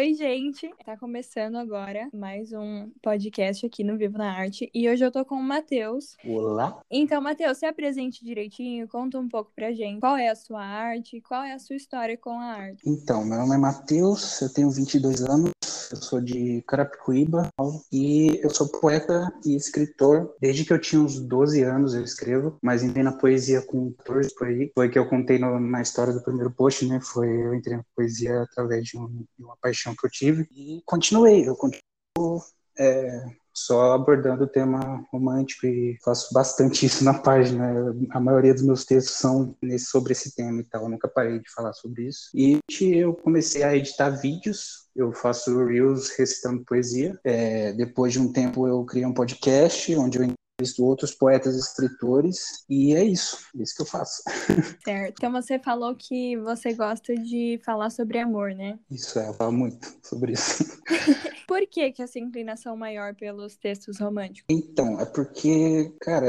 [0.00, 0.74] Oi, gente!
[0.82, 5.26] Tá começando agora mais um podcast aqui no Vivo na Arte e hoje eu tô
[5.26, 6.16] com o Matheus.
[6.24, 6.80] Olá!
[6.90, 11.20] Então, Matheus, se apresente direitinho, conta um pouco pra gente qual é a sua arte,
[11.20, 12.82] qual é a sua história com a arte.
[12.86, 15.50] Então, meu nome é Matheus, eu tenho 22 anos,
[15.90, 17.48] eu sou de Carapicuíba
[17.92, 20.34] e eu sou poeta e escritor.
[20.40, 24.34] Desde que eu tinha uns 12 anos eu escrevo, mas entrei na poesia com 14
[24.34, 24.70] por aí.
[24.74, 27.00] Foi que eu contei no, na história do primeiro post, né?
[27.00, 30.82] Foi eu entrei na poesia através de, um, de uma paixão que eu tive e
[30.84, 31.48] continuei.
[31.48, 32.42] Eu continuo
[32.78, 37.94] é, só abordando o tema romântico e faço bastante isso na página.
[38.10, 40.84] A maioria dos meus textos são nesse, sobre esse tema e tal.
[40.84, 42.30] Eu nunca parei de falar sobre isso.
[42.34, 44.88] E eu comecei a editar vídeos.
[44.94, 47.18] Eu faço reels recitando poesia.
[47.24, 51.58] É, depois de um tempo eu criei um podcast onde eu visto outros poetas e
[51.58, 54.22] escritores, e é isso, é isso que eu faço.
[54.84, 55.14] Certo.
[55.18, 58.78] Então você falou que você gosta de falar sobre amor, né?
[58.90, 60.64] Isso é, eu falo muito sobre isso.
[61.48, 64.44] Por que, que essa inclinação maior pelos textos românticos?
[64.48, 66.26] Então, é porque, cara,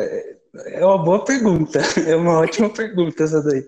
[0.65, 3.67] é uma boa pergunta, é uma ótima pergunta essa daí.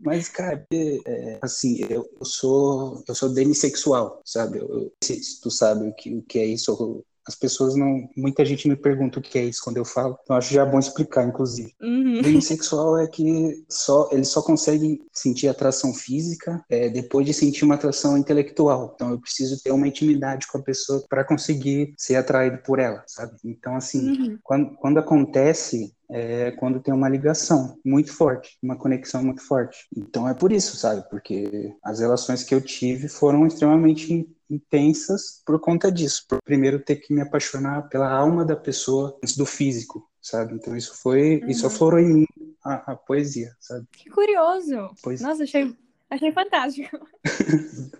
[0.00, 4.58] Mas, cara, é, assim, eu, eu, sou eu sou demissexual, sabe?
[4.58, 8.08] Eu, eu, se tu sabe o que, o que é isso, as pessoas não.
[8.16, 10.18] Muita gente me pergunta o que é isso quando eu falo.
[10.22, 11.72] Então acho já bom explicar, inclusive.
[11.80, 12.22] Uhum.
[12.22, 17.74] Demissexual é que só ele só consegue sentir atração física é, depois de sentir uma
[17.74, 18.92] atração intelectual.
[18.94, 23.02] Então eu preciso ter uma intimidade com a pessoa para conseguir ser atraído por ela,
[23.06, 23.36] sabe?
[23.44, 24.38] Então assim, Uhum.
[24.42, 29.86] quando, quando acontece é quando tem uma ligação muito forte, uma conexão muito forte.
[29.96, 31.08] Então é por isso, sabe?
[31.10, 36.24] Porque as relações que eu tive foram extremamente intensas por conta disso.
[36.28, 40.54] Por primeiro ter que me apaixonar pela alma da pessoa antes do físico, sabe?
[40.54, 41.72] Então isso foi, isso Uhum.
[41.72, 42.26] aflorou em mim
[42.64, 43.86] a, a poesia, sabe?
[43.92, 44.88] Que curioso!
[45.02, 45.76] Pois Nossa, achei,
[46.10, 46.98] achei fantástico.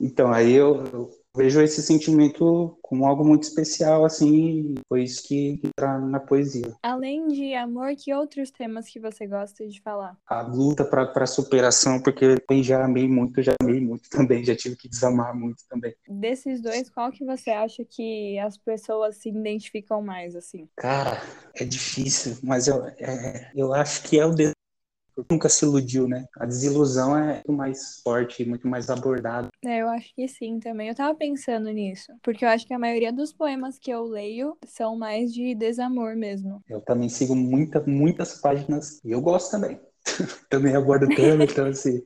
[0.00, 5.26] Então aí eu, eu vejo esse sentimento como algo muito especial, assim, e foi isso
[5.26, 6.74] que entra na poesia.
[6.82, 10.16] Além de amor, que outros temas que você gosta de falar?
[10.26, 14.76] a luta para superação, porque eu já amei muito, já amei muito também, já tive
[14.76, 15.94] que desamar muito também.
[16.08, 20.68] Desses dois, qual que você acha que as pessoas se identificam mais, assim?
[20.76, 21.22] Cara,
[21.54, 24.53] é difícil, mas eu, é, eu acho que é o desejo.
[25.30, 26.26] Nunca se iludiu, né?
[26.38, 29.48] A desilusão é muito mais forte, muito mais abordada.
[29.64, 30.88] É, eu acho que sim também.
[30.88, 34.56] Eu tava pensando nisso, porque eu acho que a maioria dos poemas que eu leio
[34.66, 36.60] são mais de desamor mesmo.
[36.68, 39.80] Eu também sigo muita, muitas páginas e eu gosto também.
[40.50, 42.02] também abordo tema, então assim,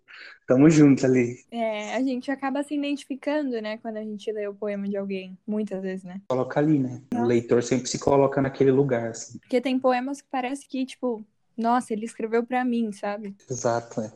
[0.46, 1.36] tamo junto ali.
[1.50, 5.36] É, a gente acaba se identificando, né, quando a gente lê o poema de alguém,
[5.46, 6.20] muitas vezes, né?
[6.28, 7.02] Coloca ali, né?
[7.14, 9.38] O leitor sempre se coloca naquele lugar, assim.
[9.38, 11.24] Porque tem poemas que parece que, tipo,
[11.58, 13.36] nossa, ele escreveu pra mim, sabe?
[13.50, 14.12] Exato, é.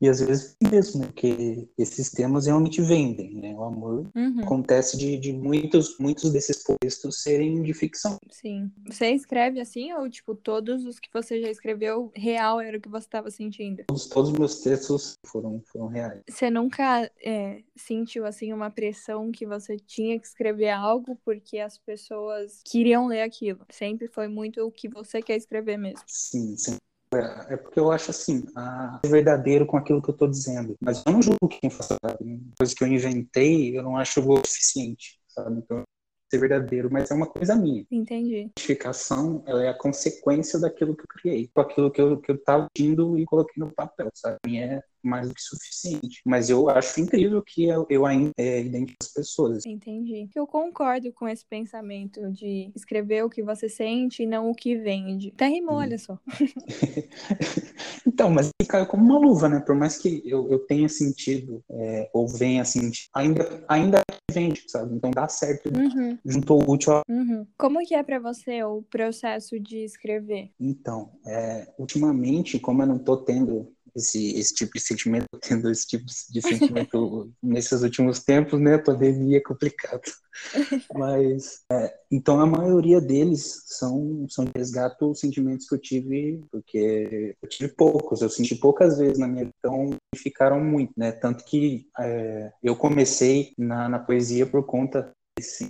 [0.00, 1.06] E às vezes mesmo, né?
[1.06, 3.54] Porque esses temas realmente vendem, né?
[3.54, 8.18] O amor Uhum, acontece de, de muitos, muitos desses textos serem de ficção.
[8.30, 8.70] sim.
[8.86, 12.88] Você escreve assim ou, tipo, todos os que você já escreveu, real era o que
[12.88, 13.84] você tava sentindo?
[13.86, 16.22] Todos, todos os meus textos foram, foram reais.
[16.28, 21.76] Você nunca é, sentiu, assim, uma pressão que você tinha que escrever algo porque as
[21.78, 23.64] pessoas queriam ler aquilo?
[23.70, 26.04] Sempre foi muito o que você quer escrever mesmo.
[26.06, 26.78] Sim, sim.
[27.14, 30.74] É é porque eu acho assim, a ser verdadeiro com aquilo que eu tô dizendo.
[30.80, 32.24] Mas eu não julgo quem faz, sabe?
[32.24, 35.58] Uma coisa que eu inventei, eu não acho o suficiente, sabe?
[35.58, 35.82] Então,
[36.30, 37.84] ser verdadeiro, mas é uma coisa minha.
[37.90, 38.36] Entendi.
[38.36, 42.32] A identificação, ela é a consequência daquilo que eu criei, com aquilo que eu, que
[42.32, 44.58] eu tava indo e coloquei no papel, sabe?
[44.58, 46.20] É mais do que suficiente.
[46.24, 49.66] Mas eu acho incrível que eu, eu ainda é, identifico as pessoas.
[49.66, 50.28] Entendi.
[50.34, 54.76] Eu concordo com esse pensamento de escrever o que você sente e não o que
[54.76, 55.30] vende.
[55.34, 55.78] Até rimou, Hum.
[55.78, 56.18] olha só.
[58.06, 59.60] então, mas caiu como uma luva, né?
[59.60, 64.00] Por mais que eu, eu tenha sentido, é, ou venha sentir, ainda, ainda
[64.30, 64.94] vende, sabe?
[64.94, 65.68] Então dá certo.
[65.68, 67.02] Uhum, Juntou o útil ao...
[67.08, 67.46] uhum.
[67.56, 70.50] Como que é pra você o processo de escrever?
[70.58, 75.86] Então, é, ultimamente, como eu não tô tendo esse, esse tipo de sentimento, tendo esse
[75.86, 78.74] tipo de sentimento nesses últimos tempos, né?
[78.74, 80.02] A pandemia é complicado.
[80.94, 87.48] Mas, é, então a maioria deles são, são resgato sentimentos que eu tive, porque eu
[87.48, 91.12] tive poucos, eu senti poucas vezes na minha vida, então ficaram muito, né?
[91.12, 95.12] Tanto que é, eu comecei na, na poesia por conta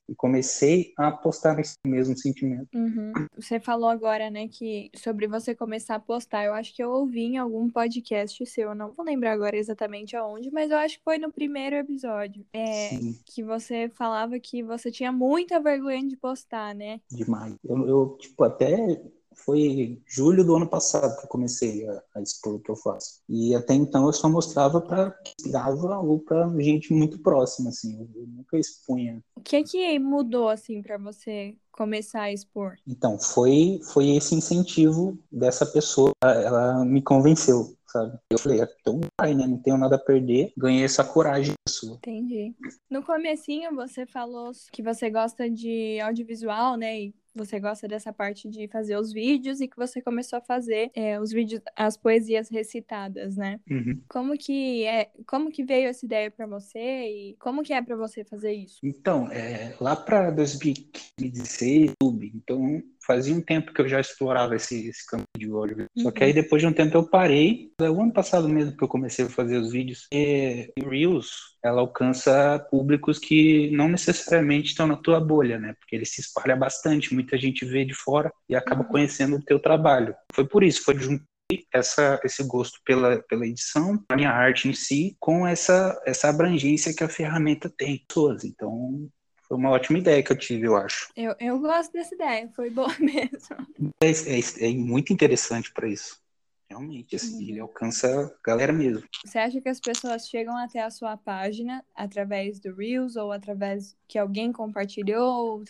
[0.08, 2.69] e comecei a apostar nesse mesmo sentimento.
[2.75, 3.12] Uhum.
[3.37, 6.44] Você falou agora, né, que sobre você começar a postar.
[6.44, 10.16] Eu acho que eu ouvi em algum podcast seu, eu não vou lembrar agora exatamente
[10.16, 12.44] aonde, mas eu acho que foi no primeiro episódio.
[12.52, 13.19] É, Sim.
[13.25, 17.00] que você falava que você tinha muita vergonha de postar, né?
[17.11, 17.56] demais.
[17.64, 19.00] Eu, eu, tipo, até
[19.34, 23.20] foi julho do ano passado que eu comecei a, a expor o que eu faço.
[23.28, 27.94] E até então eu só mostrava para inspirava ou para gente muito próxima, assim.
[27.98, 29.22] Eu, eu nunca expunha.
[29.36, 32.76] O que que mudou, assim, para você começar a expor?
[32.86, 36.12] Então, foi, foi esse incentivo dessa pessoa.
[36.22, 38.19] Ela me convenceu, sabe?
[38.30, 39.46] Eu falei, então vai, né?
[39.46, 40.52] Não tenho nada a perder.
[40.56, 41.96] Ganhei essa coragem sua.
[41.96, 42.54] Entendi.
[42.90, 47.00] No comecinho, você falou que você gosta de audiovisual, né?
[47.00, 50.90] E você gosta dessa parte de fazer os vídeos e que você começou a fazer
[50.94, 53.60] é, os vídeos, as poesias recitadas, né?
[53.70, 54.00] Uhum.
[54.08, 57.96] Como que é, como que veio essa ideia para você e como que é para
[57.96, 58.78] você fazer isso?
[58.82, 64.88] Então, é, lá para 2016, YouTube, então fazia um tempo que eu já explorava esse,
[64.88, 65.86] esse campo de áudio.
[65.96, 66.02] Uhum.
[66.02, 67.70] Só que aí depois de um tempo eu parei.
[67.80, 70.06] É o ano passado mesmo que eu comecei a fazer os vídeos.
[70.12, 75.74] E Reels, ela alcança públicos que não necessariamente estão na tua bolha, né?
[75.78, 78.88] Porque ele se espalha bastante, muita gente vê de fora e acaba uhum.
[78.88, 80.14] conhecendo o teu trabalho.
[80.32, 81.24] Foi por isso, foi junto
[81.72, 86.94] essa, esse gosto pela, pela edição, a minha arte em si, com essa, essa abrangência
[86.94, 88.02] que a ferramenta tem.
[88.44, 89.08] Então,
[89.54, 91.08] foi uma ótima ideia que eu tive, eu acho.
[91.16, 93.56] Eu, eu gosto dessa ideia, foi boa mesmo.
[94.02, 96.20] É, é, é muito interessante para isso.
[96.68, 97.48] Realmente, assim, uhum.
[97.50, 99.04] ele alcança a galera mesmo.
[99.24, 103.96] Você acha que as pessoas chegam até a sua página através do Reels ou através
[104.08, 105.64] que alguém compartilhou, ou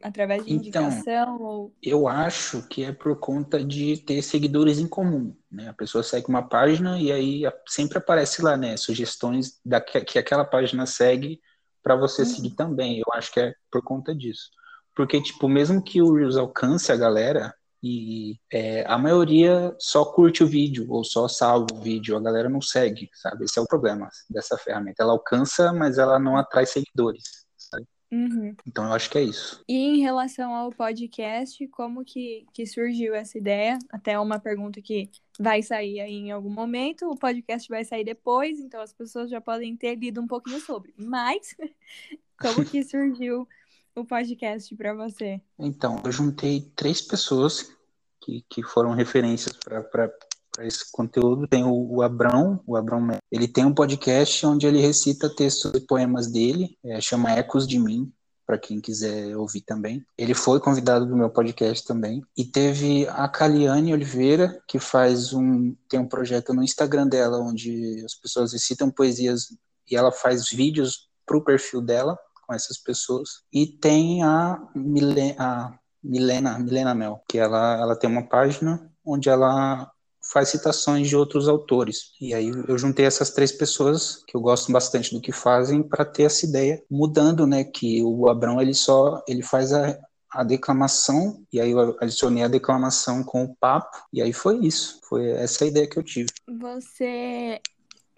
[0.00, 1.42] através de então, indicação?
[1.42, 1.74] Ou...
[1.82, 5.34] Eu acho que é por conta de ter seguidores em comum.
[5.50, 5.68] Né?
[5.68, 8.76] A pessoa segue uma página e aí sempre aparece lá, né?
[8.76, 11.40] Sugestões da, que aquela página segue
[11.86, 12.28] para você uhum.
[12.28, 12.98] seguir também.
[12.98, 14.50] Eu acho que é por conta disso.
[14.92, 20.42] Porque, tipo, mesmo que o Reels alcance a galera, e é, a maioria só curte
[20.42, 23.44] o vídeo ou só salva o vídeo, a galera não segue, sabe?
[23.44, 25.04] Esse é o problema dessa ferramenta.
[25.04, 27.45] Ela alcança, mas ela não atrai seguidores.
[28.16, 28.56] Uhum.
[28.66, 29.62] Então eu acho que é isso.
[29.68, 33.78] E em relação ao podcast, como que, que surgiu essa ideia?
[33.90, 38.58] Até uma pergunta que vai sair aí em algum momento, o podcast vai sair depois,
[38.58, 40.94] então as pessoas já podem ter lido um pouquinho sobre.
[40.96, 41.54] Mas
[42.40, 43.46] como que surgiu
[43.94, 45.40] o podcast para você?
[45.58, 47.70] Então, eu juntei três pessoas
[48.20, 50.10] que, que foram referências para
[50.60, 51.46] esse conteúdo.
[51.46, 56.30] Tem o, Abrão, o Abrão, ele tem um podcast onde ele recita textos e poemas
[56.30, 58.12] dele, é, chama Ecos de Mim,
[58.46, 60.04] para quem quiser ouvir também.
[60.16, 62.22] Ele foi convidado do meu podcast também.
[62.36, 68.02] E teve a Caliane Oliveira, que faz um tem um projeto no Instagram dela onde
[68.04, 69.48] as pessoas recitam poesias
[69.90, 72.16] e ela faz vídeos para o perfil dela
[72.46, 73.42] com essas pessoas.
[73.52, 79.28] E tem a, Milena, a Milena, Milena Mel, que ela, ela tem uma página onde
[79.28, 79.90] ela
[80.32, 82.12] faz citações de outros autores.
[82.20, 86.04] E aí eu juntei essas três pessoas que eu gosto bastante do que fazem para
[86.04, 89.98] ter essa ideia, mudando, né, que o Abrão ele só ele faz a,
[90.30, 95.00] a declamação e aí eu adicionei a declamação com o papo e aí foi isso.
[95.08, 96.28] Foi essa a ideia que eu tive.
[96.60, 97.60] Você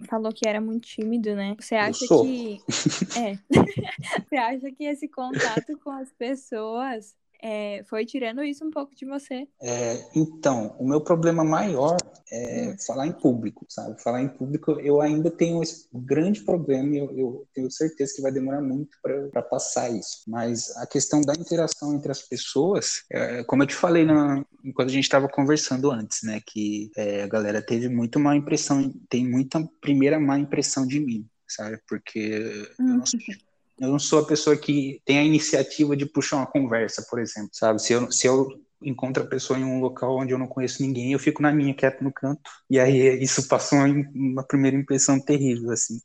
[0.08, 1.56] falou que era muito tímido, né?
[1.58, 2.60] Você acha que
[3.18, 3.38] é.
[4.28, 9.06] Você acha que esse contato com as pessoas é, foi tirando isso um pouco de
[9.06, 9.46] você.
[9.62, 11.96] É, então, o meu problema maior
[12.30, 12.76] é hum.
[12.84, 14.00] falar em público, sabe?
[14.02, 18.22] Falar em público, eu ainda tenho esse grande problema e eu, eu tenho certeza que
[18.22, 18.98] vai demorar muito
[19.32, 20.22] para passar isso.
[20.26, 24.88] Mas a questão da interação entre as pessoas, é, como eu te falei na, enquanto
[24.88, 26.40] a gente estava conversando antes, né?
[26.44, 31.26] Que é, a galera teve muito má impressão, tem muita primeira má impressão de mim,
[31.46, 31.80] sabe?
[31.88, 32.88] Porque hum.
[32.88, 33.18] eu não sou
[33.80, 37.50] eu não sou a pessoa que tem a iniciativa de puxar uma conversa, por exemplo,
[37.52, 37.80] sabe?
[37.80, 38.48] Se eu, se eu
[38.82, 41.74] encontro a pessoa em um local onde eu não conheço ninguém, eu fico na minha,
[41.74, 42.40] quieto no canto.
[42.70, 45.98] E aí isso passou uma, primeira impressão terrível, assim.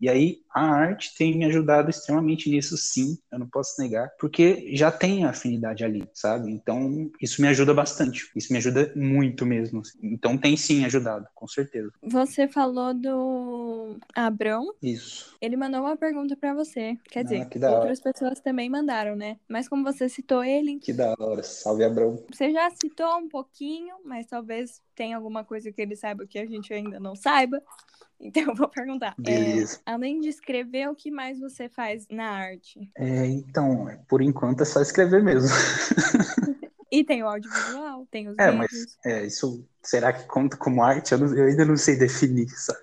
[0.00, 4.74] E aí a arte tem me ajudado extremamente nisso, sim, eu não posso negar, porque
[4.74, 6.50] já tem afinidade ali, sabe?
[6.50, 9.82] Então isso me ajuda bastante, isso me ajuda muito mesmo.
[10.02, 11.92] Então tem sim ajudado, com certeza.
[12.02, 14.74] Você falou do Abrão?
[14.82, 15.36] Isso.
[15.40, 19.38] Ele mandou uma pergunta para você, quer dizer, ah, outras pessoas também mandaram, né?
[19.48, 20.78] Mas como você citou ele.
[20.78, 22.22] Que da hora, salve Abrão.
[22.30, 26.46] Você já citou um pouquinho, mas talvez tenha alguma coisa que ele saiba que a
[26.46, 27.62] gente ainda não saiba.
[28.22, 29.16] Então eu vou perguntar.
[29.26, 32.90] É, além de escrever, o que mais você faz na arte?
[32.96, 35.48] É, então, por enquanto é só escrever mesmo.
[36.90, 38.70] e tem o audiovisual, tem os é, vídeos.
[38.72, 41.12] Mas, é, isso será que conta como arte?
[41.12, 42.80] Eu, não, eu ainda não sei definir, sabe?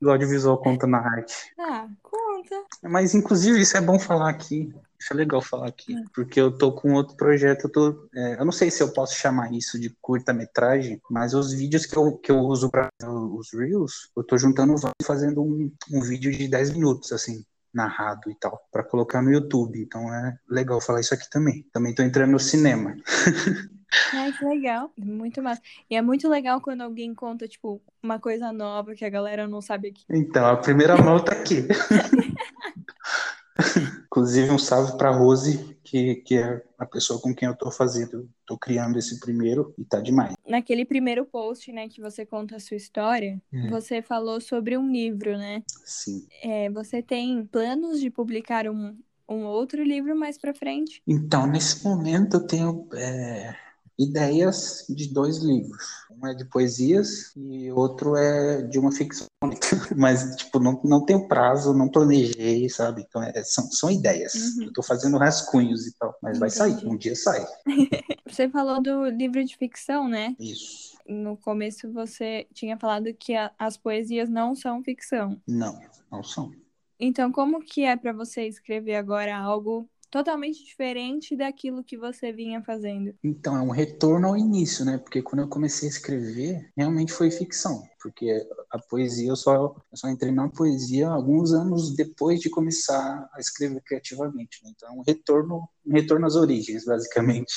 [0.01, 1.35] o audiovisual conta na arte.
[1.59, 2.65] Ah, conta.
[2.83, 4.73] Mas inclusive isso é bom falar aqui.
[4.99, 6.03] Isso é legal falar aqui, é.
[6.15, 9.15] porque eu tô com outro projeto, eu, tô, é, eu não sei se eu posso
[9.15, 14.11] chamar isso de curta-metragem, mas os vídeos que eu, que eu uso para os Reels,
[14.17, 18.85] eu tô juntando fazendo um, um vídeo de 10 minutos, assim, narrado e tal, para
[18.85, 19.81] colocar no YouTube.
[19.81, 21.67] Então é legal falar isso aqui também.
[21.73, 22.97] Também tô entrando no cinema.
[24.13, 24.93] Ai, que legal.
[24.97, 25.61] Muito massa.
[25.91, 29.61] E é muito legal quando alguém conta, tipo, uma coisa nova que a galera não
[29.61, 30.05] sabe aqui.
[30.11, 31.67] Então, a primeira mão tá aqui.
[34.15, 38.31] Inclusive, um salve pra Rose, que, que é a pessoa com quem eu tô fazendo,
[38.47, 40.35] tô criando esse primeiro e tá demais.
[40.47, 43.69] Naquele primeiro post, né, que você conta a sua história, É.
[43.69, 45.65] você falou sobre um livro, né?
[45.85, 46.29] Sim.
[46.45, 48.97] É, você tem planos de publicar um,
[49.29, 51.03] um outro livro mais pra frente?
[51.09, 53.57] Então, nesse momento, eu tenho é,
[53.99, 55.83] ideias de dois livros.
[56.11, 59.27] Um é de poesias e outro é de uma ficção.
[59.97, 63.03] Mas, tipo, não, não tenho prazo, não planejei, sabe?
[63.07, 64.35] Então, é, são, são ideias.
[64.35, 64.65] Uhum.
[64.65, 66.17] Eu tô fazendo rascunhos e tal.
[66.23, 66.89] Mas vai sair, Entendi.
[66.89, 67.45] um dia sai.
[68.27, 70.35] Você falou do livro de ficção, né?
[70.41, 70.95] Isso.
[71.07, 75.41] No começo você tinha falado que a- as poesias não são ficção.
[75.47, 75.79] Não,
[76.11, 76.51] não são.
[76.99, 82.63] Então, como que é pra você escrever agora algo totalmente diferente daquilo que você vinha
[82.63, 83.13] fazendo?
[83.25, 84.97] Então, é um retorno ao início, né?
[84.97, 87.83] Porque quando eu comecei a escrever, realmente foi ficção.
[88.01, 93.29] Porque a poesia, eu só, eu só entrei na poesia alguns anos depois de começar
[93.35, 94.63] a escrever criativamente.
[94.63, 94.71] Né?
[94.73, 97.53] Então, é um retorno, um retorno às origens, basicamente.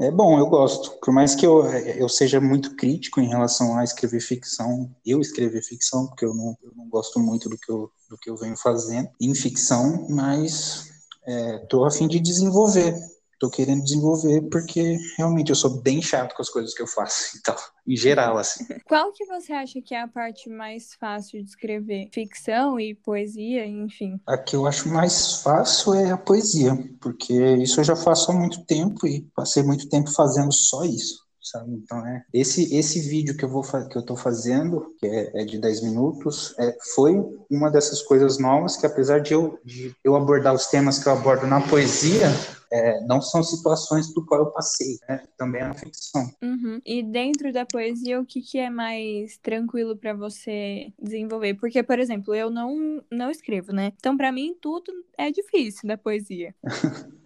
[0.00, 0.98] É bom, eu gosto.
[1.00, 5.60] Por mais que eu, eu seja muito crítico em relação a escrever ficção, eu escrever
[5.60, 8.56] ficção, porque eu não, eu não gosto muito do que eu, do que eu venho
[8.56, 10.93] fazendo em ficção, mas
[11.26, 12.94] estou a fim de desenvolver.
[13.38, 17.36] Tô querendo desenvolver porque realmente eu sou bem chato com as coisas que eu faço,
[17.38, 17.54] então,
[17.86, 18.64] em geral, assim.
[18.86, 22.08] Qual que você acha que é a parte mais fácil de escrever?
[22.12, 24.20] Ficção e poesia, enfim.
[24.26, 28.34] A que eu acho mais fácil é a poesia, porque isso eu já faço há
[28.34, 31.23] muito tempo e passei muito tempo fazendo só isso.
[31.44, 31.72] Sabe?
[31.74, 35.44] Então é esse esse vídeo que eu vou que eu tô fazendo que é, é
[35.44, 37.14] de 10 minutos é, foi
[37.50, 41.12] uma dessas coisas novas que apesar de eu de eu abordar os temas que eu
[41.12, 42.28] abordo na poesia
[42.72, 45.22] é, não são situações do qual eu passei né?
[45.36, 46.80] também é uma ficção Uhum.
[46.84, 51.54] E dentro da poesia, o que, que é mais tranquilo pra você desenvolver?
[51.54, 53.92] Porque, por exemplo, eu não, não escrevo, né?
[53.96, 56.54] Então, pra mim, tudo é difícil da poesia.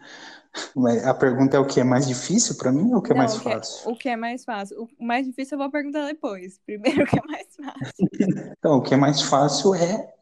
[0.75, 3.15] Mas a pergunta é o que é mais difícil para mim ou o que é
[3.15, 4.89] Não, mais o que é- fácil O que é mais fácil?
[4.99, 6.59] O mais difícil eu vou perguntar depois.
[6.65, 8.09] Primeiro, o que é mais fácil?
[8.59, 10.15] Então, o que é mais fácil é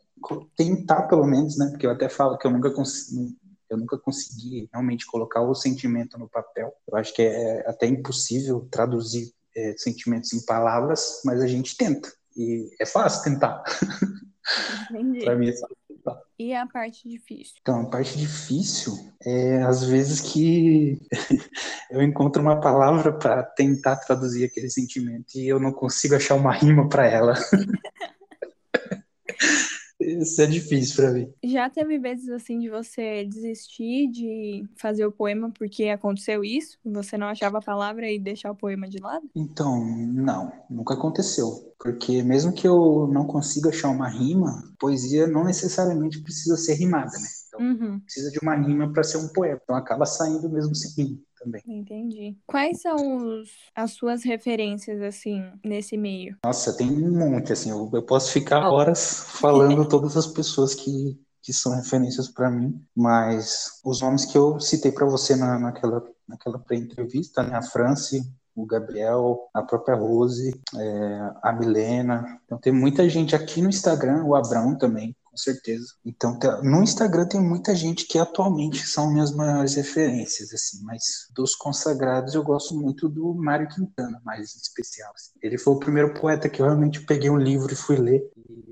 [0.56, 1.68] tentar, pelo menos, né?
[1.70, 3.36] Porque eu até falo que eu nunca consegui,
[3.70, 6.72] eu nunca consegui realmente colocar o sentimento no papel.
[6.88, 12.12] Eu acho que é até impossível traduzir é, sentimentos em palavras, mas a gente tenta.
[12.36, 13.62] E é fácil tentar.
[14.90, 15.24] Entendi.
[15.24, 15.75] Para mim é fácil.
[16.38, 17.54] E a parte difícil?
[17.62, 18.92] Então, a parte difícil
[19.24, 21.00] é às vezes que
[21.90, 26.52] eu encontro uma palavra para tentar traduzir aquele sentimento e eu não consigo achar uma
[26.52, 27.34] rima para ela.
[30.06, 31.32] Isso é difícil para mim.
[31.44, 36.78] Já teve vezes assim de você desistir de fazer o poema porque aconteceu isso?
[36.84, 39.28] Você não achava a palavra e deixar o poema de lado?
[39.34, 41.74] Então, não, nunca aconteceu.
[41.78, 47.10] Porque mesmo que eu não consiga achar uma rima, poesia não necessariamente precisa ser rimada,
[47.18, 47.28] né?
[47.48, 49.60] Então, Uhum, precisa de uma rima para ser um poema.
[49.62, 51.62] Então, acaba saindo mesmo sem rima também.
[51.66, 52.36] entendi.
[52.46, 56.36] Quais são os, as suas referências, assim, nesse meio?
[56.44, 61.18] Nossa, tem um monte, assim, eu, eu posso ficar horas falando todas as pessoas que,
[61.42, 66.02] que são referências para mim, mas os nomes que eu citei para você na, naquela,
[66.28, 67.56] naquela pré-entrevista, né?
[67.56, 68.22] A France,
[68.54, 72.40] o Gabriel, a própria Rose, é, a Milena.
[72.44, 75.86] Então tem muita gente aqui no Instagram, o Abrão também, com certeza.
[76.04, 81.28] Então tá- no Instagram tem muita gente que atualmente são minhas maiores referências, assim, mas
[81.34, 85.12] dos consagrados eu gosto muito do Mário Quintana, mais em especial.
[85.14, 85.32] assim.
[85.42, 88.22] Ele foi o primeiro poeta que eu realmente peguei um livro e fui ler,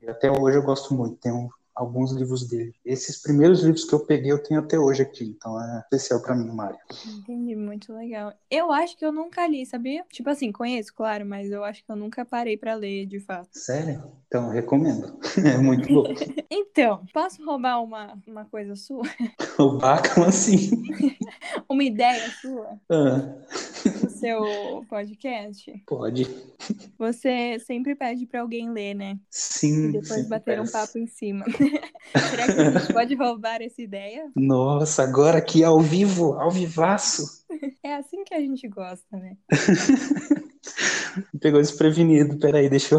[0.03, 1.17] e até hoje eu gosto muito.
[1.17, 2.75] Tenho alguns livros dele.
[2.85, 6.35] Esses primeiros livros que eu peguei eu tenho até hoje aqui, então é especial para
[6.35, 6.79] mim, Mário.
[7.07, 8.33] Entendi, muito legal.
[8.51, 10.05] Eu acho que eu nunca li, sabia?
[10.11, 13.49] Tipo assim, conheço, claro, mas eu acho que eu nunca parei pra ler, de fato.
[13.53, 14.03] Sério?
[14.27, 15.19] Então, recomendo.
[15.45, 16.05] É muito bom.
[16.51, 19.03] Então, posso roubar uma, uma coisa sua?
[19.59, 20.71] o Bacon, assim.
[21.69, 23.35] Uma ideia sua Ah,
[24.25, 25.83] seu podcast?
[25.87, 26.27] pode.
[26.99, 29.19] Você sempre pede pra alguém ler, né?
[29.31, 29.91] Sim.
[29.91, 30.73] E depois bater um peço.
[30.73, 31.45] papo em cima.
[32.31, 34.31] Será que a gente pode roubar essa ideia?
[34.35, 37.45] Nossa, agora aqui ao vivo, ao vivaço.
[37.83, 39.37] É assim que a gente gosta, né?
[41.41, 42.39] Pegou desprevenido.
[42.39, 42.99] Peraí, deixa eu...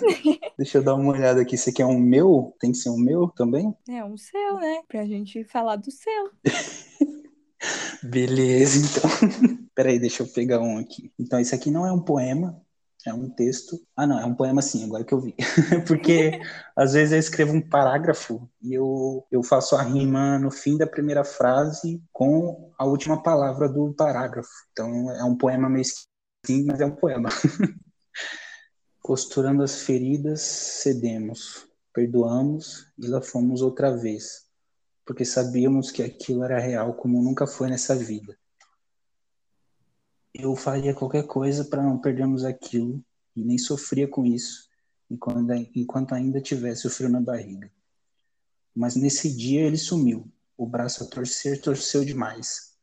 [0.56, 1.56] deixa eu dar uma olhada aqui.
[1.56, 2.54] Esse aqui é um meu?
[2.58, 3.72] Tem que ser um meu também?
[3.88, 4.80] É um seu, né?
[4.88, 6.30] Pra gente falar do seu.
[8.02, 9.63] Beleza, então.
[9.74, 11.12] Peraí, deixa eu pegar um aqui.
[11.18, 12.64] Então, esse aqui não é um poema.
[13.06, 13.78] É um texto.
[13.94, 15.34] Ah, não, é um poema sim, agora que eu vi.
[15.86, 16.40] Porque
[16.74, 20.86] às vezes eu escrevo um parágrafo e eu, eu faço a rima no fim da
[20.86, 24.48] primeira frase com a última palavra do parágrafo.
[24.72, 25.84] Então é um poema meio
[26.46, 27.28] sim, mas é um poema.
[29.02, 34.46] Costurando as feridas, cedemos, perdoamos e lá fomos outra vez,
[35.04, 38.34] porque sabíamos que aquilo era real como nunca foi nessa vida
[40.34, 43.02] eu faria qualquer coisa para não perdermos aquilo
[43.36, 44.68] e nem sofria com isso
[45.08, 47.70] enquanto, enquanto ainda tivesse o frio na barriga.
[48.74, 50.28] Mas nesse dia ele sumiu.
[50.56, 52.74] O braço a torcer torceu demais.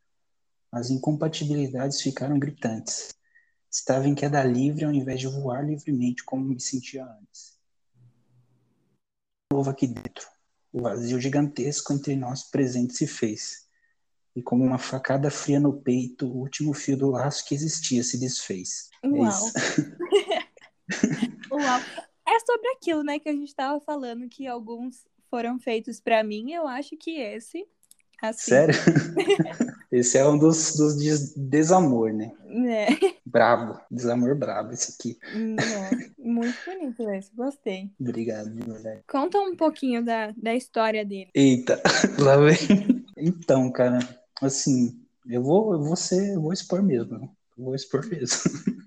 [0.71, 3.13] As incompatibilidades ficaram gritantes.
[3.69, 7.59] Estava em queda livre ao invés de voar livremente como me sentia antes.
[9.51, 10.27] Novo aqui dentro.
[10.71, 13.69] O vazio gigantesco entre nós presente se fez
[14.35, 18.19] e como uma facada fria no peito, o último fio do laço que existia se
[18.19, 18.89] desfez.
[19.03, 19.31] É Uau!
[20.27, 20.51] É
[21.51, 21.81] Uau!
[22.27, 26.51] É sobre aquilo, né, que a gente estava falando, que alguns foram feitos para mim.
[26.51, 27.65] Eu acho que esse.
[28.21, 28.51] Assim...
[28.51, 28.75] Sério?
[29.91, 32.31] esse é um dos, dos des desamor, né?
[32.69, 33.15] É.
[33.25, 33.79] Brabo.
[33.89, 35.17] Desamor brabo, esse aqui.
[35.33, 36.11] É.
[36.21, 37.89] Muito bonito esse, gostei.
[37.99, 39.01] Obrigado, de verdade.
[39.07, 41.31] Conta um pouquinho da, da história dele.
[41.33, 41.81] Eita,
[42.19, 43.03] lá vem.
[43.17, 43.99] Então, cara,
[44.41, 47.17] assim, eu vou, eu vou ser, eu vou expor mesmo.
[47.17, 47.29] Né?
[47.57, 48.37] Eu vou expor mesmo.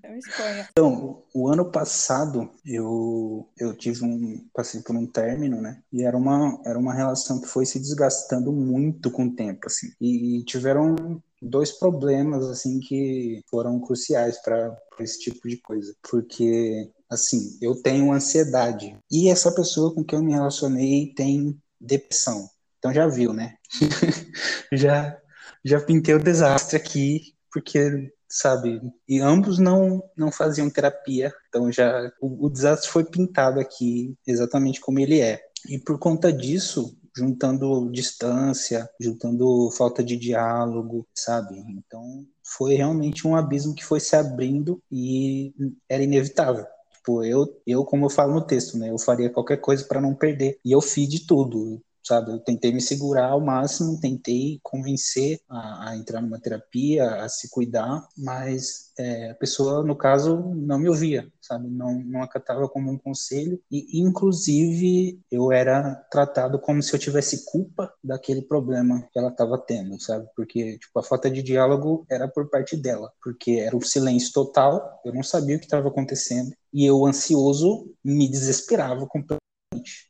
[0.71, 5.83] Então, o ano passado eu, eu tive um passei por um término, né?
[5.93, 9.89] E era uma era uma relação que foi se desgastando muito com o tempo, assim.
[10.01, 16.91] E, e tiveram dois problemas assim que foram cruciais para esse tipo de coisa, porque
[17.11, 22.49] assim, eu tenho ansiedade e essa pessoa com quem eu me relacionei tem depressão.
[22.79, 23.57] Então já viu, né?
[24.73, 25.17] já
[25.65, 32.13] já pintei o desastre aqui, porque, sabe, e ambos não, não faziam terapia, então já
[32.21, 35.41] o, o desastre foi pintado aqui exatamente como ele é.
[35.69, 41.59] E por conta disso, juntando distância, juntando falta de diálogo, sabe?
[41.69, 45.55] Então foi realmente um abismo que foi se abrindo e
[45.89, 46.67] era inevitável.
[46.97, 48.91] Tipo, eu, eu como eu falo no texto, né?
[48.91, 50.59] Eu faria qualquer coisa para não perder.
[50.65, 52.33] E eu fiz de tudo sabe?
[52.33, 57.49] Eu tentei me segurar ao máximo, tentei convencer a, a entrar numa terapia, a se
[57.51, 61.69] cuidar, mas é, a pessoa, no caso, não me ouvia, sabe?
[61.69, 67.45] Não, não acatava como um conselho e, inclusive, eu era tratado como se eu tivesse
[67.45, 70.29] culpa daquele problema que ela estava tendo, sabe?
[70.37, 75.01] Porque, tipo, a falta de diálogo era por parte dela, porque era o silêncio total,
[75.05, 79.44] eu não sabia o que estava acontecendo e eu, ansioso, me desesperava completamente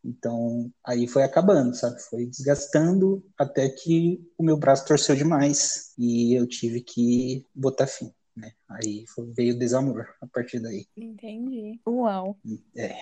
[0.05, 2.01] então, aí foi acabando, sabe?
[2.03, 8.13] Foi desgastando até que o meu braço torceu demais e eu tive que botar fim.
[8.37, 8.53] Né?
[8.69, 10.87] Aí foi, veio o desamor a partir daí.
[10.97, 11.81] Entendi.
[11.87, 12.37] Uau.
[12.77, 12.95] É,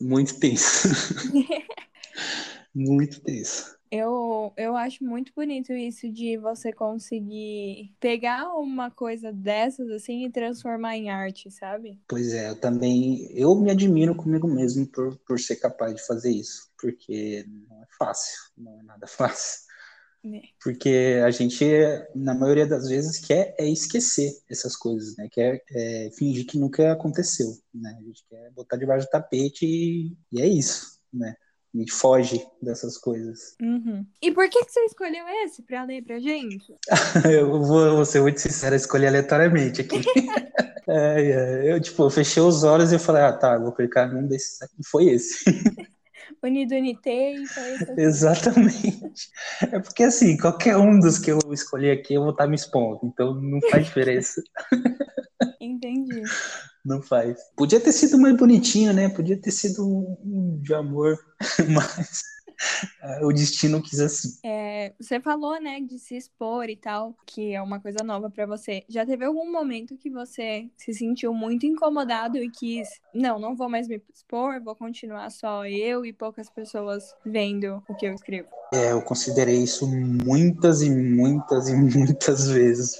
[0.00, 0.88] muito tenso.
[2.76, 3.74] muito tenso.
[3.90, 10.30] Eu, eu acho muito bonito isso de você conseguir pegar uma coisa dessas assim e
[10.30, 11.98] transformar em arte, sabe?
[12.06, 16.30] Pois é, eu também eu me admiro comigo mesmo por, por ser capaz de fazer
[16.30, 19.64] isso, porque não é fácil, não é nada fácil.
[20.24, 20.42] É.
[20.60, 21.64] Porque a gente,
[22.12, 25.28] na maioria das vezes, quer é esquecer essas coisas, né?
[25.30, 27.96] Quer é, fingir que nunca aconteceu, né?
[27.96, 31.36] A gente quer botar debaixo do tapete e, e é isso, né?
[31.76, 33.54] Gente foge dessas coisas.
[33.60, 34.06] Uhum.
[34.22, 36.74] E por que, que você escolheu esse pra ler pra gente?
[37.30, 40.00] eu vou, vou ser muito sincero, escolhi aleatoriamente aqui.
[40.88, 44.26] é, é, eu, tipo, eu fechei os olhos e falei, ah, tá, vou clicar num
[44.26, 44.82] desses aqui.
[44.86, 45.44] Foi esse.
[46.42, 47.36] Unido Unitei.
[47.96, 49.30] Exatamente.
[49.72, 53.00] É porque, assim, qualquer um dos que eu escolhi aqui, eu vou estar me expondo.
[53.02, 54.42] Então, não faz diferença.
[55.66, 56.22] Entendi.
[56.84, 57.38] Não faz.
[57.56, 59.08] Podia ter sido mais bonitinho, né?
[59.08, 61.18] Podia ter sido um, de amor,
[61.68, 62.22] mas
[63.22, 64.28] o destino quis assim.
[64.44, 68.46] É, você falou, né, de se expor e tal, que é uma coisa nova para
[68.46, 68.84] você.
[68.88, 73.68] Já teve algum momento que você se sentiu muito incomodado e quis, não, não vou
[73.68, 78.48] mais me expor, vou continuar só eu e poucas pessoas vendo o que eu escrevo?
[78.72, 82.96] É, eu considerei isso muitas e muitas e muitas vezes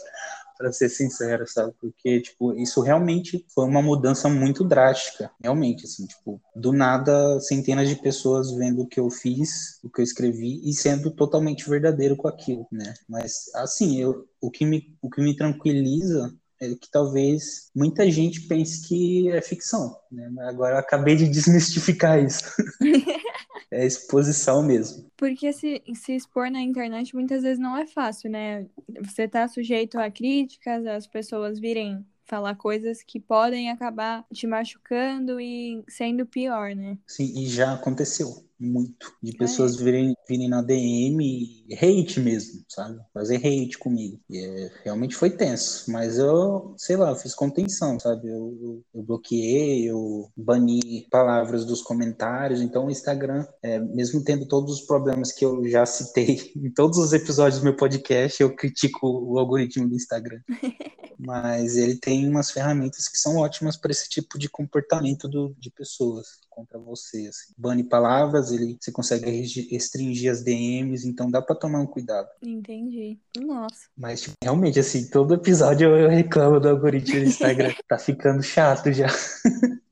[0.57, 1.73] para ser sincero, sabe?
[1.81, 5.31] Porque, tipo, isso realmente foi uma mudança muito drástica.
[5.43, 10.01] Realmente, assim, tipo, do nada, centenas de pessoas vendo o que eu fiz, o que
[10.01, 12.95] eu escrevi e sendo totalmente verdadeiro com aquilo, né?
[13.09, 18.43] Mas, assim, eu, o, que me, o que me tranquiliza é que talvez muita gente
[18.43, 20.31] pense que é ficção, né?
[20.49, 22.45] Agora eu acabei de desmistificar isso.
[23.71, 25.11] é exposição mesmo.
[25.17, 28.67] Porque se, se expor na internet muitas vezes não é fácil, né?
[29.05, 35.41] Você tá sujeito a críticas, as pessoas virem falar coisas que podem acabar te machucando
[35.41, 36.99] e sendo pior, né?
[37.07, 39.13] Sim, e já aconteceu muito.
[39.23, 39.85] De pessoas é.
[39.85, 42.99] virem, virem na DM hate mesmo, sabe?
[43.13, 44.19] Fazer hate comigo.
[44.31, 45.91] E é, realmente foi tenso.
[45.91, 48.29] Mas eu, sei lá, eu fiz contenção, sabe?
[48.29, 52.61] Eu, eu, eu bloqueei, eu bani palavras dos comentários.
[52.61, 56.99] Então o Instagram, é, mesmo tendo todos os problemas que eu já citei em todos
[56.99, 60.41] os episódios do meu podcast, eu critico o algoritmo do Instagram.
[61.19, 65.71] Mas ele tem umas ferramentas que são ótimas para esse tipo de comportamento do, de
[65.71, 67.27] pessoas contra você.
[67.29, 67.53] Assim.
[67.57, 69.31] Bane palavras, ele você consegue
[69.71, 72.29] restringir as DMs, então dá para tomar um cuidado.
[72.43, 73.19] Entendi.
[73.39, 73.89] Nossa.
[73.97, 77.75] Mas tipo, realmente, assim, todo episódio eu reclamo do algoritmo do Instagram.
[77.89, 79.07] tá ficando chato já.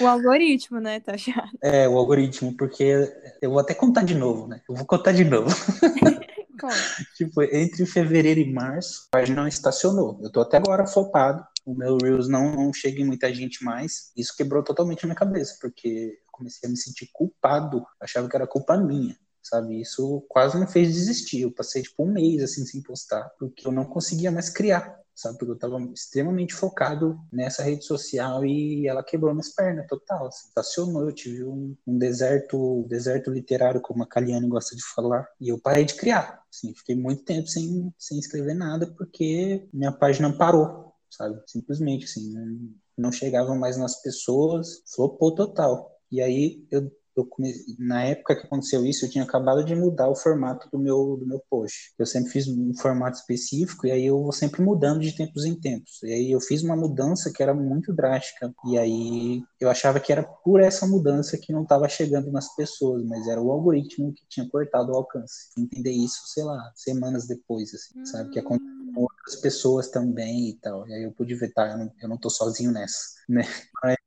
[0.00, 1.00] O algoritmo, né?
[1.00, 1.56] Tá chato.
[1.62, 3.08] É, o algoritmo, porque
[3.40, 4.60] eu vou até contar de novo, né?
[4.68, 5.48] Eu vou contar de novo.
[7.16, 10.18] tipo, entre fevereiro e março, a página não estacionou.
[10.22, 14.10] Eu tô até agora flopado o meu Reels não, não chega em muita gente mais.
[14.16, 18.36] Isso quebrou totalmente a minha cabeça, porque eu comecei a me sentir culpado, achava que
[18.36, 19.80] era culpa minha sabe?
[19.80, 21.42] Isso quase me fez desistir.
[21.42, 25.38] Eu passei tipo um mês assim sem postar, porque eu não conseguia mais criar, sabe?
[25.38, 30.26] Porque eu estava extremamente focado nessa rede social e ela quebrou minhas pernas total.
[30.26, 30.48] Assim.
[30.48, 35.48] Estacionou, eu tive um, um deserto, deserto literário, como a Kaliane gosta de falar, e
[35.48, 36.42] eu parei de criar.
[36.52, 41.42] Assim, fiquei muito tempo sem, sem escrever nada porque minha página parou sabe?
[41.46, 45.90] Simplesmente, assim, não, não chegava mais nas pessoas, flopou total.
[46.10, 50.08] E aí eu eu comecei, na época que aconteceu isso, eu tinha acabado de mudar
[50.08, 51.92] o formato do meu, do meu post.
[51.98, 55.54] Eu sempre fiz um formato específico e aí eu vou sempre mudando de tempos em
[55.54, 56.02] tempos.
[56.02, 58.52] E aí eu fiz uma mudança que era muito drástica.
[58.66, 63.04] E aí eu achava que era por essa mudança que não estava chegando nas pessoas,
[63.04, 65.50] mas era o algoritmo que tinha cortado o alcance.
[65.58, 68.30] Entender isso, sei lá, semanas depois, assim, sabe?
[68.30, 70.88] Que aconteceu com outras pessoas também e tal.
[70.88, 72.98] E aí eu pude ver, tá, eu não, eu não tô sozinho nessa,
[73.28, 73.42] né?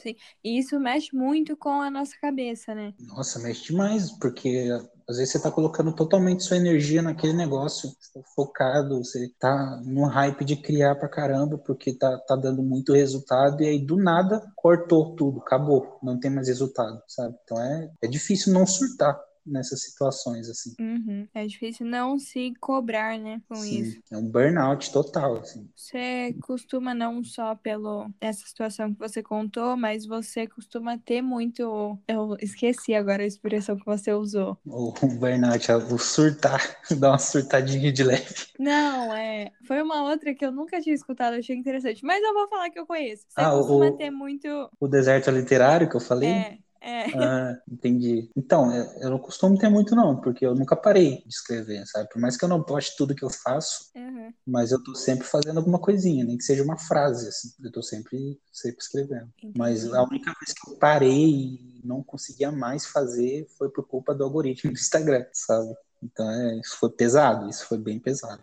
[0.00, 2.94] Sim, e isso mexe muito com a nossa cabeça, né?
[3.00, 4.68] Nossa, mexe demais, porque
[5.08, 9.80] às vezes você tá colocando totalmente sua energia naquele negócio, você tá focado, você tá
[9.84, 13.96] no hype de criar pra caramba, porque tá, tá dando muito resultado, e aí do
[13.96, 17.34] nada cortou tudo, acabou, não tem mais resultado, sabe?
[17.42, 20.74] Então é, é difícil não surtar nessas situações, assim.
[20.80, 21.26] Uhum.
[21.34, 24.00] É difícil não se cobrar, né, com Sim, isso.
[24.10, 25.68] É um burnout total, assim.
[25.74, 31.98] Você costuma não só pelo essa situação que você contou, mas você costuma ter muito.
[32.06, 34.56] Eu esqueci agora a expressão que você usou.
[34.66, 36.60] O burnout, o surtar,
[36.98, 38.46] dar uma surtadinha de leve.
[38.58, 39.50] Não, é.
[39.66, 42.04] Foi uma outra que eu nunca tinha escutado, achei interessante.
[42.04, 43.24] Mas eu vou falar que eu conheço.
[43.28, 44.70] Você ah, costuma o, ter muito.
[44.80, 46.28] O deserto literário que eu falei?
[46.28, 46.58] É.
[46.80, 47.04] É.
[47.18, 48.30] Ah, entendi.
[48.36, 52.08] Então, eu não costumo ter muito, não, porque eu nunca parei de escrever, sabe?
[52.08, 54.32] Por mais que eu não poste tudo que eu faço, uhum.
[54.46, 57.48] mas eu tô sempre fazendo alguma coisinha, nem que seja uma frase, assim.
[57.62, 59.28] Eu tô sempre, sempre escrevendo.
[59.38, 59.58] Entendi.
[59.58, 64.14] Mas a única vez que eu parei e não conseguia mais fazer foi por culpa
[64.14, 65.74] do algoritmo do Instagram, sabe?
[66.02, 68.42] Então, é, isso foi pesado, isso foi bem pesado.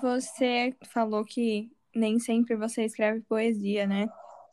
[0.00, 4.08] Você falou que nem sempre você escreve poesia, né?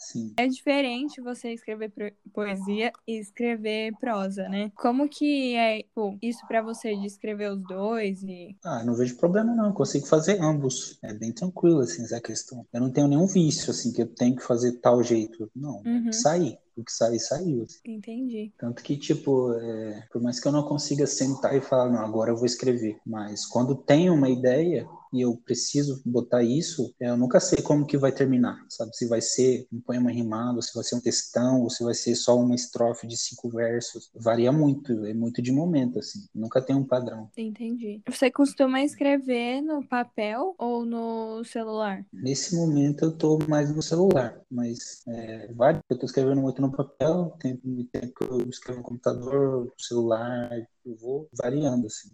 [0.05, 0.33] Sim.
[0.37, 1.91] É diferente você escrever
[2.31, 4.71] poesia e escrever prosa, né?
[4.75, 9.17] Como que é pô, isso para você de escrever os dois e Ah, não vejo
[9.17, 10.99] problema não, eu consigo fazer ambos.
[11.01, 12.67] É bem tranquilo assim essa questão.
[12.71, 15.49] Eu não tenho nenhum vício assim que eu tenho que fazer tal jeito.
[15.55, 16.13] Não, uhum.
[16.13, 17.63] sair o que sair, saiu.
[17.63, 17.79] Assim.
[17.85, 18.51] Entendi.
[18.57, 22.31] Tanto que, tipo, é, por mais que eu não consiga sentar e falar, não, agora
[22.31, 27.39] eu vou escrever, mas quando tenho uma ideia, e eu preciso botar isso, eu nunca
[27.39, 28.93] sei como que vai terminar, sabe?
[28.93, 32.15] Se vai ser um poema rimado, se vai ser um textão, ou se vai ser
[32.15, 34.11] só uma estrofe de cinco versos.
[34.13, 36.19] Varia muito, é muito de momento, assim.
[36.35, 37.29] Nunca tem um padrão.
[37.37, 38.01] Entendi.
[38.05, 42.05] Você costuma escrever no papel ou no celular?
[42.11, 46.75] Nesse momento eu tô mais no celular, mas é, vários, eu tô escrevendo muito no
[46.75, 47.55] papel, tem
[47.91, 50.49] tempo que eu escrevo no computador, no celular,
[50.85, 52.09] eu vou variando, assim.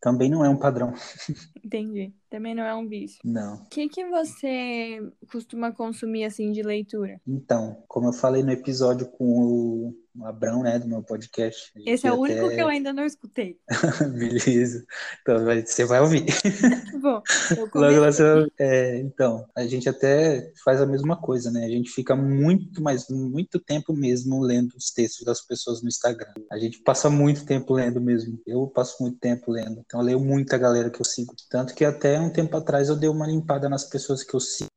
[0.00, 0.92] Também não é um padrão.
[1.64, 2.12] Entendi.
[2.30, 3.18] Também não é um vício.
[3.24, 3.56] Não.
[3.56, 7.20] O que, que você costuma consumir, assim, de leitura?
[7.26, 9.61] Então, como eu falei no episódio com o
[10.14, 11.72] o Abrão, né, do meu podcast.
[11.86, 13.58] Esse é o único que eu ainda não escutei.
[14.18, 14.84] Beleza.
[15.20, 16.26] Então você vai ouvir.
[17.00, 17.22] Bom,
[17.74, 21.64] Logo lá você é, Então, a gente até faz a mesma coisa, né?
[21.64, 26.32] A gente fica muito, mas muito tempo mesmo lendo os textos das pessoas no Instagram.
[26.50, 28.40] A gente passa muito tempo lendo mesmo.
[28.46, 29.82] Eu passo muito tempo lendo.
[29.84, 31.34] Então eu leio muita galera que eu sigo.
[31.50, 34.72] Tanto que até um tempo atrás eu dei uma limpada nas pessoas que eu sigo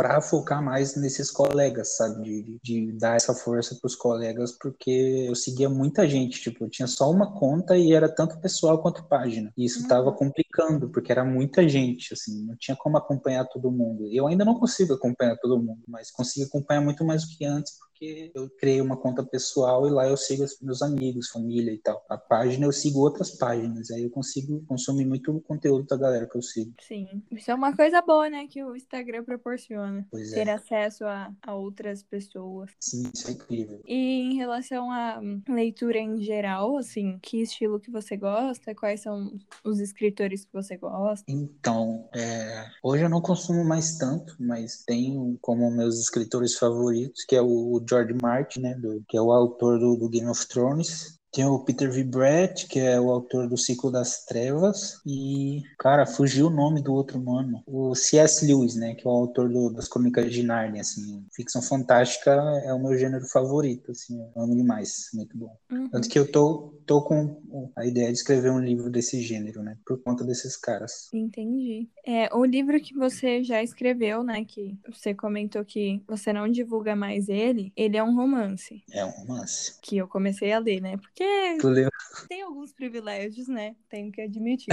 [0.00, 2.22] para focar mais nesses colegas, sabe?
[2.22, 6.70] De, de dar essa força para os colegas, porque eu seguia muita gente, tipo, eu
[6.70, 9.52] tinha só uma conta e era tanto pessoal quanto página.
[9.54, 10.16] E isso estava uhum.
[10.16, 14.08] complicando, porque era muita gente, assim, não tinha como acompanhar todo mundo.
[14.10, 17.74] Eu ainda não consigo acompanhar todo mundo, mas consigo acompanhar muito mais do que antes,
[18.00, 22.02] porque eu criei uma conta pessoal e lá eu sigo meus amigos, família e tal.
[22.08, 26.36] A página eu sigo outras páginas, aí eu consigo consumir muito conteúdo da galera que
[26.36, 26.72] eu sigo.
[26.80, 30.06] Sim, isso é uma coisa boa, né, que o Instagram proporciona.
[30.10, 30.52] Pois ter é.
[30.52, 32.70] acesso a, a outras pessoas.
[32.80, 33.82] Sim, isso é incrível.
[33.86, 38.74] E em relação à leitura em geral, assim, que estilo que você gosta?
[38.74, 41.24] Quais são os escritores que você gosta?
[41.28, 42.66] Então, é...
[42.82, 47.78] hoje eu não consumo mais tanto, mas tenho como meus escritores favoritos, que é o
[47.90, 51.19] George Martin, né, do, que é o autor do, do Game of Thrones.
[51.32, 52.04] Tem o Peter V.
[52.04, 55.00] Brett, que é o autor do Ciclo das Trevas.
[55.06, 57.62] E, cara, fugiu o nome do outro mano.
[57.66, 58.44] O C.S.
[58.44, 58.94] Lewis, né?
[58.94, 61.24] Que é o autor do, das crônicas de Narnia, assim.
[61.32, 62.32] Ficção fantástica
[62.64, 64.20] é o meu gênero favorito, assim.
[64.34, 65.08] Eu amo demais.
[65.14, 65.56] Muito bom.
[65.70, 65.88] Uhum.
[65.88, 67.40] Tanto que eu tô, tô com
[67.76, 69.76] a ideia de escrever um livro desse gênero, né?
[69.86, 71.08] Por conta desses caras.
[71.12, 71.88] Entendi.
[72.04, 74.44] É, o livro que você já escreveu, né?
[74.44, 77.72] Que você comentou que você não divulga mais ele.
[77.76, 78.82] Ele é um romance.
[78.92, 79.78] É um romance.
[79.80, 80.96] Que eu comecei a ler, né?
[80.96, 81.19] Porque
[81.60, 81.88] porque
[82.28, 83.74] tem alguns privilégios, né?
[83.88, 84.68] Tenho que admitir.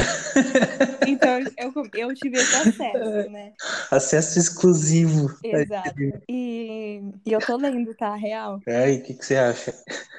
[1.07, 3.53] então, eu, eu tive esse acesso, né?
[3.91, 5.37] Acesso exclusivo.
[5.43, 5.93] Exato.
[6.29, 8.15] E, e eu tô lendo, tá?
[8.15, 8.59] Real.
[8.65, 9.73] E o que, que você acha?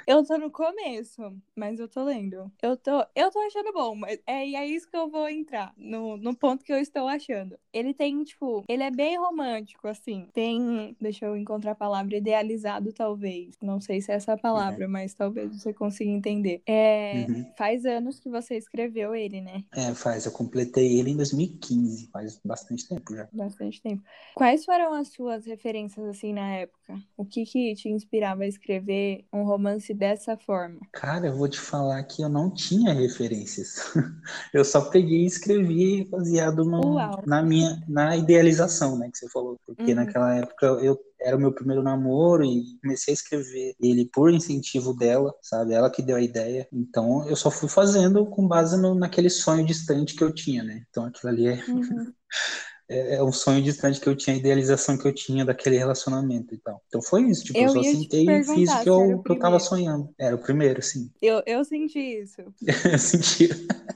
[0.08, 1.20] Eu tô no começo,
[1.54, 2.50] mas eu tô lendo.
[2.62, 6.16] Eu tô, eu tô achando bom, mas é, é isso que eu vou entrar, no,
[6.16, 7.58] no ponto que eu estou achando.
[7.70, 10.26] Ele tem, tipo, ele é bem romântico, assim.
[10.32, 13.54] Tem, deixa eu encontrar a palavra, idealizado, talvez.
[13.60, 14.90] Não sei se é essa palavra, uhum.
[14.90, 16.62] mas talvez você consiga entender.
[16.66, 17.46] É, uhum.
[17.56, 19.64] Faz anos que você escreveu ele, né?
[19.72, 20.26] É, faz.
[20.26, 22.08] Eu completei ele em 2015.
[22.12, 23.28] Faz bastante tempo já.
[23.32, 24.02] Bastante tempo.
[24.34, 26.98] Quais foram as suas referências, assim, na época?
[27.16, 30.80] O que que te inspirava a escrever um romance dessa forma?
[30.92, 33.92] Cara, eu vou te falar que eu não tinha referências.
[34.52, 39.58] eu só peguei e escrevi baseado no, na minha na idealização, né, que você falou.
[39.66, 39.94] Porque uhum.
[39.94, 44.94] naquela época eu era o meu primeiro namoro e comecei a escrever ele por incentivo
[44.94, 45.74] dela, sabe?
[45.74, 46.68] Ela que deu a ideia.
[46.72, 50.84] Então eu só fui fazendo com base no, naquele sonho distante que eu tinha, né?
[50.90, 51.64] Então aquilo ali é.
[51.68, 52.12] Uhum.
[52.88, 56.54] é, é um sonho distante que eu tinha, a idealização que eu tinha daquele relacionamento
[56.54, 56.82] e tal.
[56.88, 59.38] Então foi isso, tipo, eu, eu só sentei e fiz o que eu, que eu
[59.38, 60.12] tava sonhando.
[60.18, 61.10] Era o primeiro, sim.
[61.20, 62.40] Eu, eu senti isso.
[62.62, 63.50] eu senti.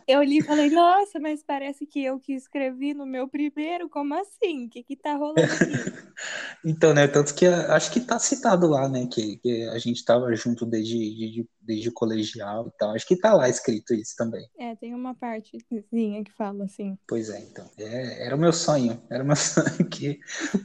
[0.06, 4.14] Eu li e falei, nossa, mas parece que eu que escrevi no meu primeiro, como
[4.14, 4.66] assim?
[4.66, 5.92] O que que tá rolando aqui?
[6.64, 10.34] então, né, tanto que acho que tá citado lá, né, que, que a gente tava
[10.34, 12.90] junto desde, de, desde o colegial e tal.
[12.90, 14.46] Acho que tá lá escrito isso também.
[14.58, 16.98] É, tem uma partezinha que fala assim.
[17.06, 17.70] Pois é, então.
[17.78, 18.81] É, era o meu sonho.
[19.10, 20.18] Era o meu sonho que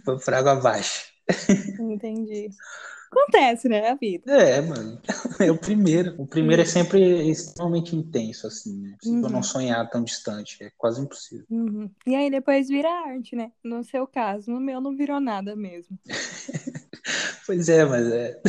[0.04, 1.12] foi por água abaixo.
[1.80, 2.50] Entendi.
[3.12, 3.90] Acontece, né?
[3.90, 4.32] A vida.
[4.32, 5.00] É, mano.
[5.40, 6.16] É o primeiro.
[6.18, 6.72] O primeiro é uhum.
[6.72, 8.82] sempre extremamente intenso, assim.
[8.82, 8.96] Né?
[9.02, 9.22] Se uhum.
[9.22, 10.58] não sonhar tão distante.
[10.64, 11.46] É quase impossível.
[11.50, 11.90] Uhum.
[12.06, 13.52] E aí depois vira arte, né?
[13.64, 14.52] No seu caso.
[14.52, 15.98] No meu não virou nada mesmo.
[17.46, 18.42] pois é, mas é.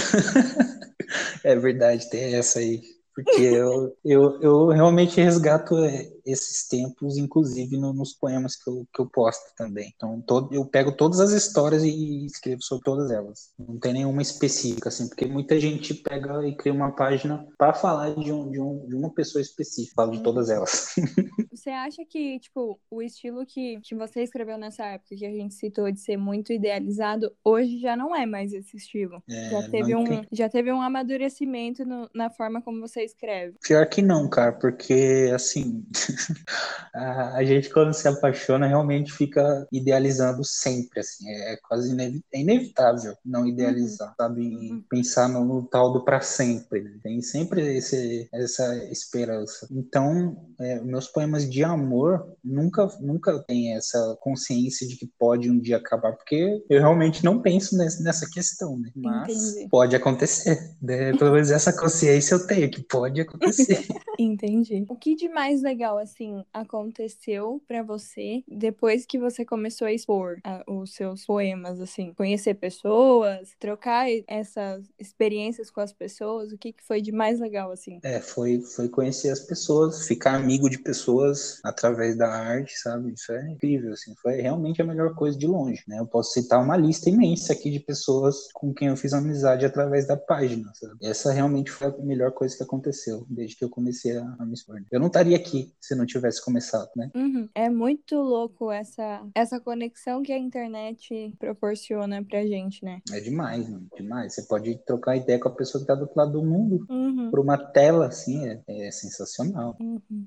[1.45, 2.83] é verdade, tem essa aí.
[3.15, 8.87] Porque eu, eu, eu realmente resgato é, esses tempos, inclusive no, nos poemas que eu,
[8.93, 9.93] que eu posto também.
[9.97, 13.53] Então, todo, eu pego todas as histórias e escrevo sobre todas elas.
[13.59, 18.15] Não tem nenhuma específica, assim, porque muita gente pega e cria uma página para falar
[18.15, 20.95] de, um, de, um, de uma pessoa específica, falo de todas elas.
[21.51, 25.55] Você acha que, tipo, o estilo que, que você escreveu nessa época, que a gente
[25.55, 29.21] citou de ser muito idealizado, hoje já não é mais esse estilo?
[29.29, 30.27] É, já, teve um, tem...
[30.31, 33.57] já teve um amadurecimento no, na forma como você escreve?
[33.61, 35.85] Pior que não, cara, porque, assim,
[36.95, 42.41] a, gente quando se apaixona realmente fica idealizando sempre, assim, é, é quase inevi é
[42.41, 44.43] inevitável não idealizar, sabe?
[44.43, 44.85] E uhum.
[44.89, 46.83] pensar no, no, tal do para sempre.
[46.83, 46.99] Né?
[47.03, 49.67] Tem sempre esse, essa esperança.
[49.71, 55.59] Então, é, meus poemas de amor nunca, nunca tem essa consciência de que pode um
[55.59, 58.91] dia acabar, porque eu realmente não penso nessa, nessa questão, né?
[58.97, 59.69] Mas Entendi.
[59.69, 60.77] pode acontecer.
[60.81, 61.17] Né?
[61.17, 63.87] Pelo menos essa consciência eu tenho, que pode acontecer.
[64.19, 64.85] Entendi.
[64.89, 70.39] O que de mais legal, assim, aconteceu para você depois que você começou a expor
[70.43, 72.13] a, os seus poemas, assim?
[72.15, 77.71] Conhecer pessoas, trocar essas experiências com as pessoas, o que, que foi de mais legal,
[77.71, 78.01] assim?
[78.03, 83.13] É, foi, foi conhecer as pessoas, ficar amigo de pessoas através da arte, sabe?
[83.13, 85.99] Isso é incrível, assim, foi realmente a melhor coisa de longe, né?
[85.99, 90.07] Eu posso citar uma lista imensa aqui de pessoas com quem eu fiz amizade através
[90.07, 90.95] da página, sabe?
[91.03, 94.55] Essa realmente foi a melhor coisa que aconteceu desde que eu comecei a, a me
[94.55, 94.79] expor.
[94.91, 97.11] Eu não estaria aqui se não tivesse começado, né?
[97.15, 97.49] Uhum.
[97.55, 103.01] É muito louco essa, essa conexão que a internet proporciona pra gente, né?
[103.13, 104.35] É demais, mano, demais.
[104.35, 107.31] Você pode trocar ideia com a pessoa que tá do outro lado do mundo Uhum.
[107.31, 109.77] por uma tela, assim, é, é sensacional.
[109.81, 110.27] Uhum.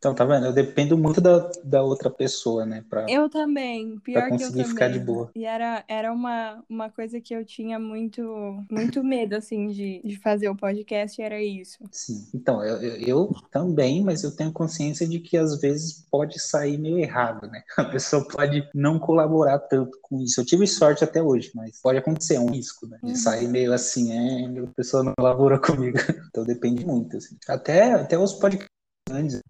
[0.00, 0.46] Então, tá vendo?
[0.46, 2.82] Eu dependo muito da, da outra pessoa, né?
[2.88, 4.68] Pra, Eu também, pior que eu conseguir também.
[4.70, 5.30] ficar de boa.
[5.34, 8.22] E era, era uma, uma coisa que eu tinha muito,
[8.70, 11.84] muito medo, assim, de, de fazer o podcast, era isso.
[11.92, 12.26] Sim.
[12.34, 16.78] Então, eu, eu, eu também, mas eu tenho consciência de que às vezes pode sair
[16.78, 17.62] meio errado, né?
[17.76, 20.40] A pessoa pode não colaborar tanto com isso.
[20.40, 22.96] Eu tive sorte até hoje, mas pode acontecer, é um risco, né?
[23.02, 23.16] De Uhum.
[23.16, 25.98] sair meio assim, é, a pessoa não colabora comigo.
[26.30, 27.36] Então depende muito, assim.
[27.46, 28.66] Até, até os podcasts
[29.06, 29.40] grandes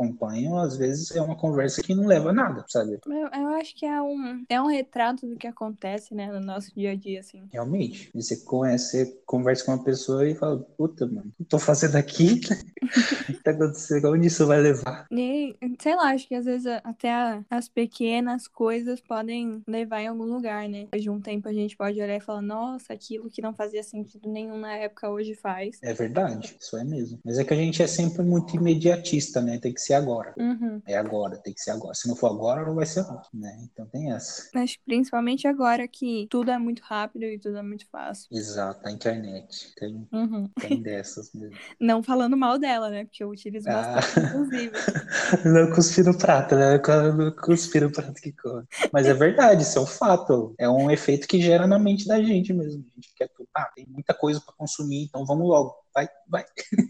[0.00, 2.98] acompanho, às vezes é uma conversa que não leva a nada, sabe?
[3.06, 6.74] Eu, eu acho que é um, é um retrato do que acontece, né, no nosso
[6.74, 7.42] dia a dia, assim.
[7.52, 8.10] Realmente.
[8.14, 11.58] Você conhece, você conversa com uma pessoa e fala, puta, mano, o que eu tô
[11.58, 12.40] fazendo aqui?
[12.90, 14.10] O que tá acontecendo?
[14.10, 15.06] Onde isso vai levar?
[15.12, 20.24] E, sei lá, acho que às vezes até as pequenas coisas podem levar em algum
[20.24, 20.80] lugar, né?
[20.80, 23.82] Depois de um tempo a gente pode olhar e falar, nossa, aquilo que não fazia
[23.82, 25.78] sentido nenhum na época hoje faz.
[25.82, 27.20] É verdade, isso é mesmo.
[27.24, 29.58] Mas é que a gente é sempre muito imediatista, né?
[29.58, 30.32] Tem que ser agora.
[30.38, 30.80] Uhum.
[30.86, 31.94] É agora, tem que ser agora.
[31.94, 33.56] Se não for agora, não vai ser nunca, né?
[33.72, 34.48] Então tem essa.
[34.54, 38.28] Acho que principalmente agora que tudo é muito rápido e tudo é muito fácil.
[38.32, 39.74] Exato, a internet.
[39.76, 40.48] Tem, Uhum.
[40.60, 41.56] tem dessas mesmo.
[41.80, 43.04] Não falando mal dela, né?
[43.04, 43.94] Porque eu utilizo Ah.
[43.94, 44.72] bastante, inclusive.
[45.44, 46.80] Não cuspir no prato, né?
[47.16, 48.64] Não cuspir no prato que come.
[48.92, 50.54] Mas é verdade, isso é um fato.
[50.58, 52.84] É um efeito que gera na mente da gente mesmo.
[52.92, 53.48] A gente quer tudo.
[53.56, 55.74] Ah, tem muita coisa para consumir, então vamos logo.
[56.00, 56.44] Vai, vai.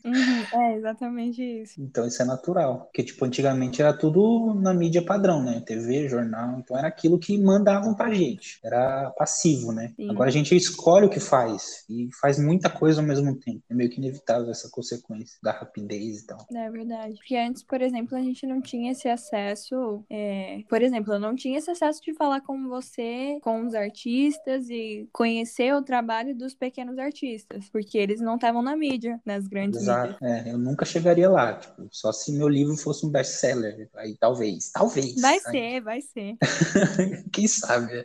[0.05, 0.41] Uhum.
[0.53, 1.81] É exatamente isso.
[1.81, 2.85] Então isso é natural.
[2.85, 5.61] Porque, tipo, antigamente era tudo na mídia padrão, né?
[5.65, 6.59] TV, jornal.
[6.59, 8.59] Então era aquilo que mandavam pra gente.
[8.63, 9.93] Era passivo, né?
[9.97, 10.11] Sim.
[10.11, 11.85] Agora a gente escolhe o que faz.
[11.89, 13.63] E faz muita coisa ao mesmo tempo.
[13.71, 16.47] É meio que inevitável essa consequência da rapidez e tal.
[16.55, 17.15] É verdade.
[17.15, 20.05] Porque antes, por exemplo, a gente não tinha esse acesso.
[20.11, 24.69] é, Por exemplo, eu não tinha esse acesso de falar com você, com os artistas
[24.69, 27.69] e conhecer o trabalho dos pequenos artistas.
[27.71, 29.97] Porque eles não estavam na mídia, nas grandes mídias.
[30.09, 30.25] Exato.
[30.25, 31.55] É, eu nunca chegaria lá.
[31.55, 33.89] Tipo, só se meu livro fosse um best-seller.
[33.97, 34.71] Aí talvez.
[34.73, 35.21] Talvez.
[35.21, 36.37] Vai ser, vai ser.
[37.33, 38.05] Quem sabe?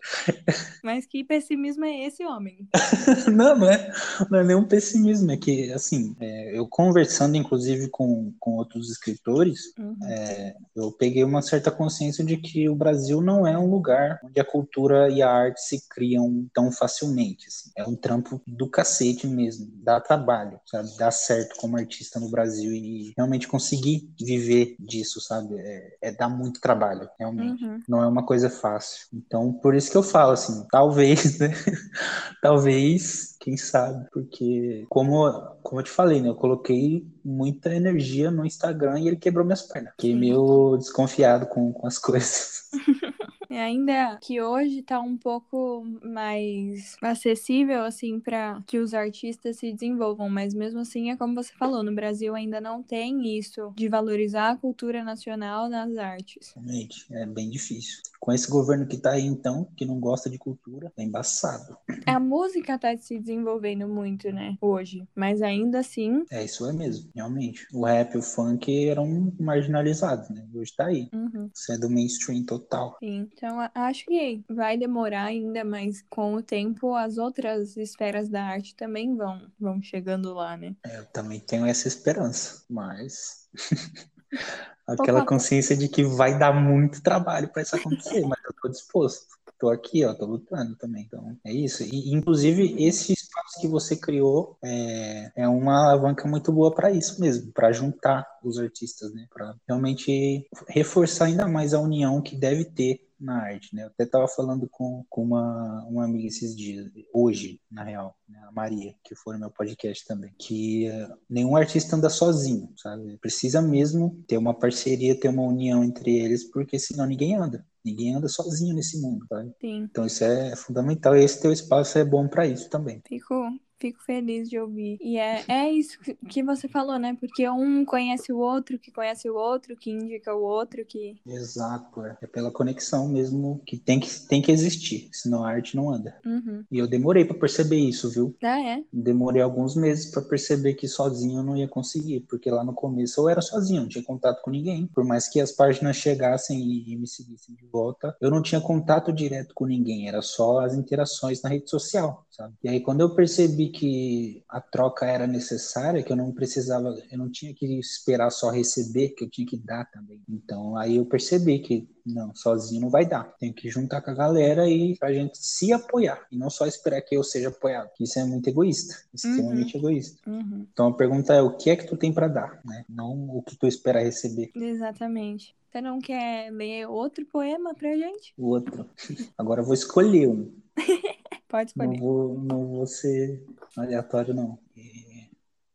[0.84, 2.67] Mas que pessimismo é esse, homem?
[3.31, 3.91] Não, não é,
[4.29, 5.31] não é nenhum pessimismo.
[5.31, 9.97] É que, assim, é, eu conversando, inclusive, com, com outros escritores, Uhum.
[10.03, 14.39] é, eu peguei uma certa consciência de que o Brasil não é um lugar onde
[14.39, 17.47] a cultura e a arte se criam tão facilmente.
[17.47, 17.71] assim.
[17.77, 19.67] É um trampo do cacete mesmo.
[19.84, 20.97] Dá trabalho, sabe?
[20.97, 25.55] Dá certo como artista no Brasil e realmente conseguir viver disso, sabe?
[25.57, 27.63] É, é dar muito trabalho, realmente.
[27.63, 27.79] Uhum.
[27.88, 29.07] Não é uma coisa fácil.
[29.13, 31.53] Então, por isso que eu falo assim, talvez, né?
[32.41, 35.29] talvez, quem sabe, porque como,
[35.63, 36.29] como eu te falei, né?
[36.29, 39.93] Eu coloquei muita energia no Instagram e ele quebrou minhas pernas.
[39.93, 42.69] Fiquei meio desconfiado com, com as coisas.
[43.56, 49.72] E ainda que hoje tá um pouco mais acessível, assim, para que os artistas se
[49.72, 53.88] desenvolvam, mas mesmo assim é como você falou, no Brasil ainda não tem isso de
[53.88, 56.52] valorizar a cultura nacional nas artes.
[56.54, 58.02] Realmente, é bem difícil.
[58.25, 61.77] Com esse governo que tá aí, então, que não gosta de cultura, é embaçado.
[62.07, 67.11] A música tá se desenvolvendo muito, né, hoje, mas ainda assim, É, isso é mesmo,
[67.13, 67.67] realmente.
[67.71, 70.43] O rap e o funk eram marginalizados, né?
[70.55, 71.07] Hoje tá aí.
[71.13, 72.97] uhum, Isso é mainstream total.
[72.99, 73.29] sim.
[73.31, 78.75] Então acho que vai demorar ainda, mas com o tempo as outras esferas da arte
[78.75, 80.75] também vão, vão chegando lá, né?
[80.83, 83.47] É, Eu também tenho essa esperança, mas
[84.88, 89.35] aquela consciência de que vai dar muito trabalho para isso acontecer, mas eu tô disposto.
[89.58, 91.04] Tô aqui, ó, tô lutando também.
[91.04, 91.84] Então, é isso.
[91.84, 97.20] E, inclusive, esse espaço que você criou é, é uma alavanca muito boa para isso
[97.22, 99.28] mesmo, para juntar os artistas, né?
[99.34, 103.84] Para realmente reforçar ainda mais a união que deve ter na arte, né?
[103.84, 108.39] Eu até tava falando com, com uma, uma amiga esses dias, hoje, na real, né?
[108.48, 113.18] a Maria, que foi no meu podcast também, que eh, nenhum artista anda sozinho, sabe?
[113.18, 117.65] Precisa mesmo ter uma parceria, ter uma união entre eles, porque senão ninguém anda.
[117.86, 119.54] Ninguém anda sozinho nesse mundo, sabe?
[119.62, 119.84] Sim.
[119.84, 123.02] Então isso é fundamental e esse teu espaço é bom para isso também.
[123.08, 123.34] Fico,
[123.77, 124.97] Fico feliz de ouvir.
[125.01, 127.15] E é, é isso que você falou, né?
[127.19, 131.17] Porque um conhece o outro, que conhece o outro, que indica o outro, que.
[131.27, 132.17] Exato, é.
[132.21, 136.15] é pela conexão mesmo que tem que, tem que existir, senão a arte não anda.
[136.25, 136.63] Uhum.
[136.71, 138.35] E eu demorei para perceber isso, viu?
[138.41, 138.83] Ah, é?
[138.91, 143.19] Demorei alguns meses para perceber que sozinho eu não ia conseguir, porque lá no começo
[143.19, 144.88] eu era sozinho, não tinha contato com ninguém.
[144.88, 148.61] Por mais que as páginas chegassem e, e me seguissem de volta, eu não tinha
[148.61, 152.53] contato direto com ninguém, era só as interações na rede social, sabe?
[152.63, 157.18] E aí quando eu percebi que a troca era necessária, que eu não precisava, eu
[157.18, 160.22] não tinha que esperar só receber, que eu tinha que dar também.
[160.30, 163.24] Então aí eu percebi que não, sozinho não vai dar.
[163.39, 167.01] Tem que juntar com a galera e a gente se apoiar e não só esperar
[167.01, 167.89] que eu seja apoiado.
[167.99, 169.82] Isso é muito egoísta, extremamente uhum.
[169.82, 170.30] egoísta.
[170.30, 170.68] Uhum.
[170.72, 172.86] Então a pergunta é o que é que tu tem para dar, né?
[172.88, 174.51] Não o que tu espera receber.
[174.55, 175.55] Exatamente.
[175.76, 178.34] Você não quer ler outro poema pra gente?
[178.38, 178.89] O outro.
[179.38, 180.49] Agora eu vou escolher um.
[181.48, 181.88] Pode escolher.
[181.88, 183.46] Não vou, não vou ser
[183.78, 184.58] aleatório, não.
[184.78, 185.06] É,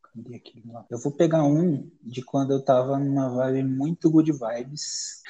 [0.03, 0.85] cadê aquele lá?
[0.91, 5.23] Eu vou pegar um de quando eu tava numa vibe muito good vibes.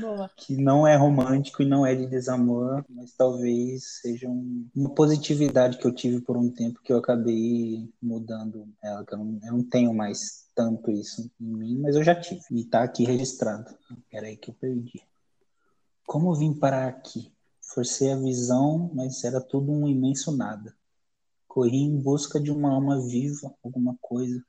[0.00, 0.30] Boa.
[0.36, 5.78] que não é romântico e não é de desamor, mas talvez seja um, uma positividade
[5.78, 9.52] que eu tive por um tempo que eu acabei mudando ela, que eu não, eu
[9.52, 12.40] não tenho mais tanto isso em mim, mas eu já tive.
[12.50, 13.76] E tá aqui registrado.
[14.10, 15.02] Peraí que eu perdi.
[16.06, 17.30] Como vim parar aqui?
[17.66, 20.74] Forcei a visão, mas era tudo um imenso nada.
[21.48, 24.40] Corri em busca de uma alma viva, alguma coisa.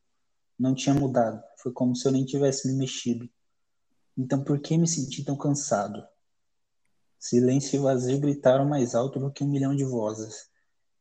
[0.57, 1.43] Não tinha mudado.
[1.57, 3.27] Foi como se eu nem tivesse me mexido.
[4.17, 6.05] Então por que me senti tão cansado?
[7.19, 10.49] Silêncio e vazio gritaram mais alto do que um milhão de vozes.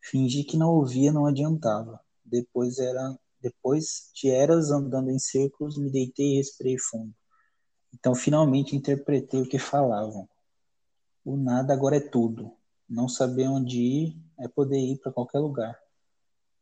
[0.00, 2.00] Fingi que não ouvia, não adiantava.
[2.24, 7.14] Depois era, depois de eras andando em círculos, me deitei e respirei fundo.
[7.94, 10.28] Então finalmente interpretei o que falavam.
[11.26, 12.52] O nada agora é tudo.
[12.88, 15.76] Não saber onde ir é poder ir para qualquer lugar.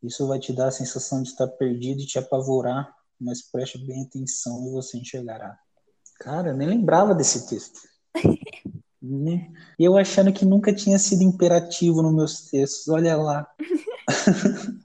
[0.03, 2.91] Isso vai te dar a sensação de estar perdido e te apavorar,
[3.21, 5.59] mas preste bem atenção e você enxergará.
[6.19, 7.79] Cara, eu nem lembrava desse texto.
[9.79, 12.89] E eu achando que nunca tinha sido imperativo nos meus textos.
[12.89, 13.47] Olha lá.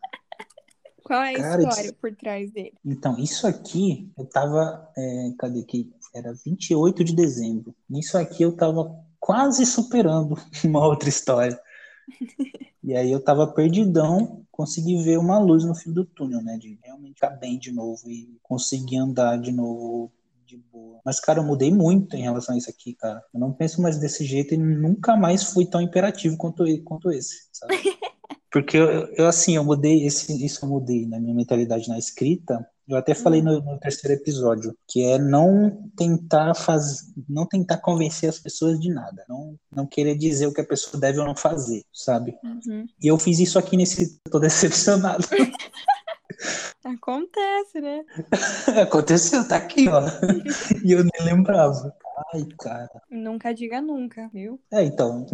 [1.06, 1.96] Qual é a Cara, história isso...
[1.96, 2.74] por trás dele?
[2.84, 4.92] Então, isso aqui, eu tava.
[4.98, 5.90] É, cadê que?
[6.14, 7.74] Era 28 de dezembro.
[7.90, 11.60] Isso aqui eu tava quase superando uma outra história.
[12.82, 16.58] E aí eu tava perdidão, consegui ver uma luz no fim do túnel, né?
[16.58, 20.12] De realmente ficar bem de novo e conseguir andar de novo
[20.46, 21.00] de boa.
[21.06, 23.24] Mas, cara, eu mudei muito em relação a isso aqui, cara.
[23.34, 27.48] Eu não penso mais desse jeito e nunca mais fui tão imperativo quanto, quanto esse,
[27.52, 27.76] sabe?
[28.52, 32.68] Porque eu, eu, assim, eu mudei, esse, isso eu mudei na minha mentalidade na escrita,
[32.90, 38.28] eu até falei no, no, terceiro episódio, que é não tentar fazer, não tentar convencer
[38.28, 41.36] as pessoas de nada, não, não querer dizer o que a pessoa deve ou não
[41.36, 42.36] fazer, sabe?
[42.44, 42.86] Uhum.
[43.02, 45.28] E eu fiz isso aqui nesse, tô decepcionado.
[46.84, 48.04] Acontece, né?
[48.82, 50.02] Aconteceu, tá aqui, ó.
[50.84, 51.94] e eu nem lembrava.
[52.34, 53.02] Ai, cara.
[53.10, 54.60] Nunca diga nunca, viu?
[54.72, 55.26] É, então.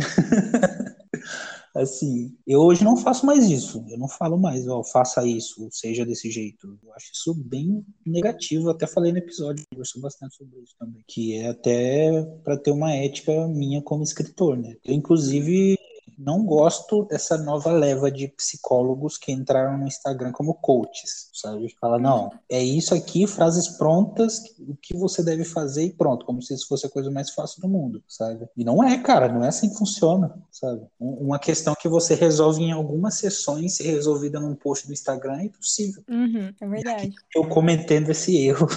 [1.75, 3.83] Assim, eu hoje não faço mais isso.
[3.89, 6.79] Eu não falo mais, ó, faça isso, seja desse jeito.
[6.81, 8.67] Eu acho isso bem negativo.
[8.67, 11.03] Eu até falei no episódio, conversou bastante sobre isso também.
[11.07, 14.75] Que é até para ter uma ética minha como escritor, né?
[14.83, 15.77] Eu, inclusive,
[16.17, 21.73] não gosto dessa nova leva de psicólogos que entraram no Instagram como coaches, sabe?
[21.79, 26.41] Fala, não, é isso aqui, frases prontas, o que você deve fazer e pronto, como
[26.41, 28.47] se isso fosse a coisa mais fácil do mundo, sabe?
[28.55, 30.81] E não é, cara, não é assim que funciona, sabe?
[30.99, 35.45] Uma questão que você resolve em algumas sessões, ser resolvida num post do Instagram é
[35.45, 36.03] impossível.
[36.09, 37.13] Uhum, é verdade.
[37.35, 38.67] Eu cometendo esse erro.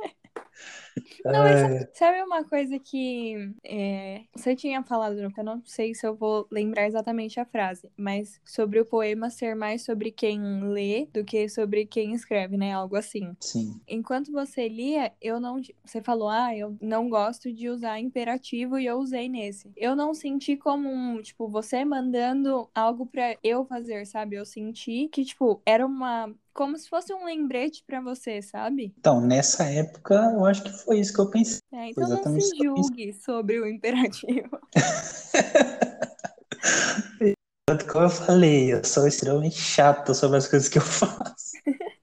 [1.33, 1.91] Não, mas é.
[1.95, 6.87] sabe uma coisa que é, você tinha falado, eu não sei se eu vou lembrar
[6.87, 11.87] exatamente a frase, mas sobre o poema ser mais sobre quem lê do que sobre
[11.87, 12.73] quem escreve, né?
[12.73, 13.37] Algo assim.
[13.41, 13.81] Sim.
[13.89, 15.61] Enquanto você lia, eu não.
[15.85, 19.71] Você falou, ah, eu não gosto de usar imperativo e eu usei nesse.
[19.77, 24.37] Eu não senti como um, tipo, você mandando algo para eu fazer, sabe?
[24.37, 28.95] Eu senti que, tipo, era uma como se fosse um lembrete para você, sabe?
[28.99, 31.61] Então, nessa época, eu acho que foi isso que eu pensei.
[31.73, 34.59] É, então não se julgue sobre o imperativo.
[37.91, 41.53] Como eu falei, eu sou extremamente chato sobre as coisas que eu faço.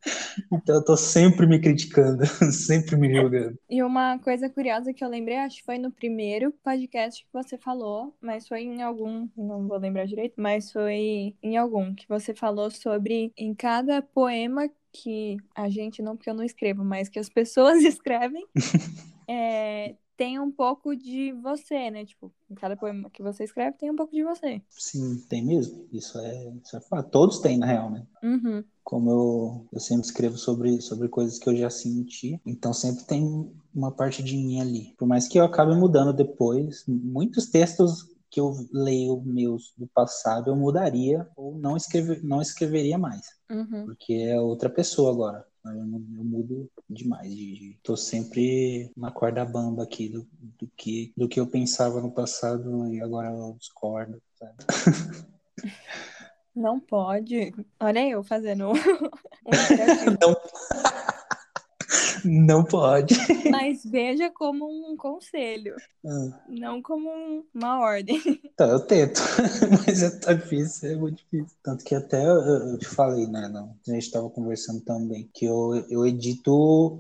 [0.52, 3.58] Então eu tô sempre me criticando, sempre me julgando.
[3.70, 7.58] E uma coisa curiosa que eu lembrei, acho que foi no primeiro podcast que você
[7.58, 12.34] falou, mas foi em algum, não vou lembrar direito, mas foi em algum que você
[12.34, 17.20] falou sobre em cada poema que a gente não, porque eu não escrevo, mas que
[17.20, 18.46] as pessoas escrevem,
[19.28, 22.06] é, tem um pouco de você, né?
[22.06, 24.62] Tipo, em cada poema que você escreve tem um pouco de você.
[24.70, 25.88] Sim, tem mesmo.
[25.92, 27.10] Isso é, isso é fato.
[27.10, 28.06] Todos têm, na real, né?
[28.22, 28.64] Uhum.
[28.84, 33.52] Como eu, eu sempre escrevo sobre, sobre coisas que eu já senti, então sempre tem
[33.74, 34.94] uma parte de mim ali.
[34.98, 40.50] Por mais que eu acabe mudando depois, muitos textos que eu leio meus do passado
[40.50, 43.28] eu mudaria ou não, escrever, não escreveria mais.
[43.48, 43.86] Uhum.
[43.86, 45.46] Porque é outra pessoa agora.
[45.64, 47.30] Eu, eu mudo demais.
[47.30, 50.28] De, de, tô sempre na corda bamba aqui do,
[50.60, 54.20] do, que, do que eu pensava no passado e agora eu discordo.
[54.40, 54.56] Sabe?
[56.56, 57.54] Não pode.
[57.80, 58.70] Olha eu fazendo
[59.46, 59.52] um
[60.22, 60.36] Não.
[62.26, 63.16] Não pode.
[63.52, 68.20] Mas veja como um conselho, Ah, não como um- uma ordem.
[68.56, 69.20] Tá, eu tento,
[69.88, 71.58] mas é tá difícil, é muito difícil.
[71.64, 73.50] Tanto que até eu, te falei, né?
[73.52, 76.54] Não, a gente tava conversando também, que eu, eu edito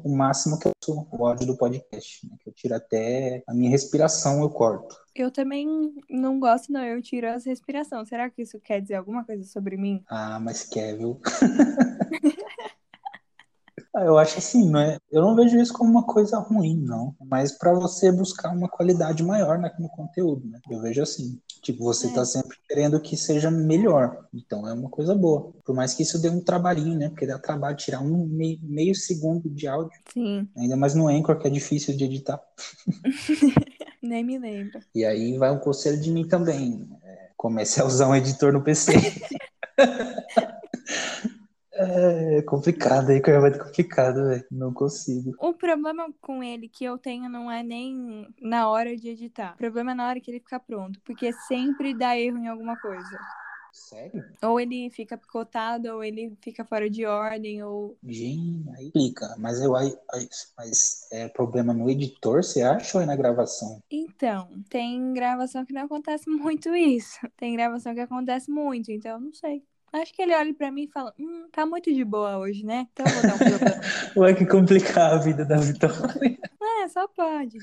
[0.03, 2.35] o máximo que eu sou, o áudio do podcast, né?
[2.43, 4.95] Que eu tiro até a minha respiração, eu corto.
[5.15, 6.83] Eu também não gosto, não.
[6.83, 8.09] Eu tiro as respirações.
[8.09, 10.03] Será que isso quer dizer alguma coisa sobre mim?
[10.09, 11.19] Ah, mas quer, viu?
[13.95, 14.97] Ah, Eu acho assim, não é?
[15.11, 17.15] Eu não vejo isso como uma coisa ruim, não.
[17.23, 20.59] Mas para você buscar uma qualidade maior né, no conteúdo, né?
[20.69, 21.39] Eu vejo assim.
[21.61, 22.13] Tipo, você É.
[22.13, 24.27] tá sempre querendo que seja melhor.
[24.33, 25.53] Então é uma coisa boa.
[25.63, 27.09] Por mais que isso dê um trabalhinho, né?
[27.09, 29.97] Porque dá trabalho tirar um meio, meio segundo de áudio.
[30.11, 32.41] Sim, Ainda mais no Anchor, que é difícil de editar.
[34.01, 34.79] nem me lembro.
[34.93, 36.89] E aí vai um conselho de mim também.
[37.03, 38.91] É, comece a usar um editor no PC.
[41.85, 44.45] É complicado aí, que é muito complicado, velho.
[44.51, 45.35] Não consigo.
[45.39, 49.53] O problema com ele que eu tenho não é nem na hora de editar.
[49.53, 50.99] O problema é na hora que ele fica pronto.
[51.01, 53.17] Porque sempre dá erro em alguma coisa.
[53.71, 54.23] Sério?
[54.43, 57.97] Ou ele fica picotado, ou ele fica fora de ordem, ou.
[58.03, 59.35] Gente, aí clica.
[59.39, 59.97] Mas eu aí-
[60.57, 63.81] mas é problema no editor, você acha, ou é na gravação?
[63.89, 67.19] Então, tem gravação que não acontece muito isso.
[67.37, 69.63] Tem gravação que acontece muito, então eu não sei.
[69.93, 72.87] Acho que ele olha pra mim e fala: Hum, tá muito de boa hoje, né?
[72.91, 73.81] Então eu vou dar um problema.
[74.17, 76.39] Ué, que complicar a vida da Vitória.
[76.83, 77.59] é, só pode.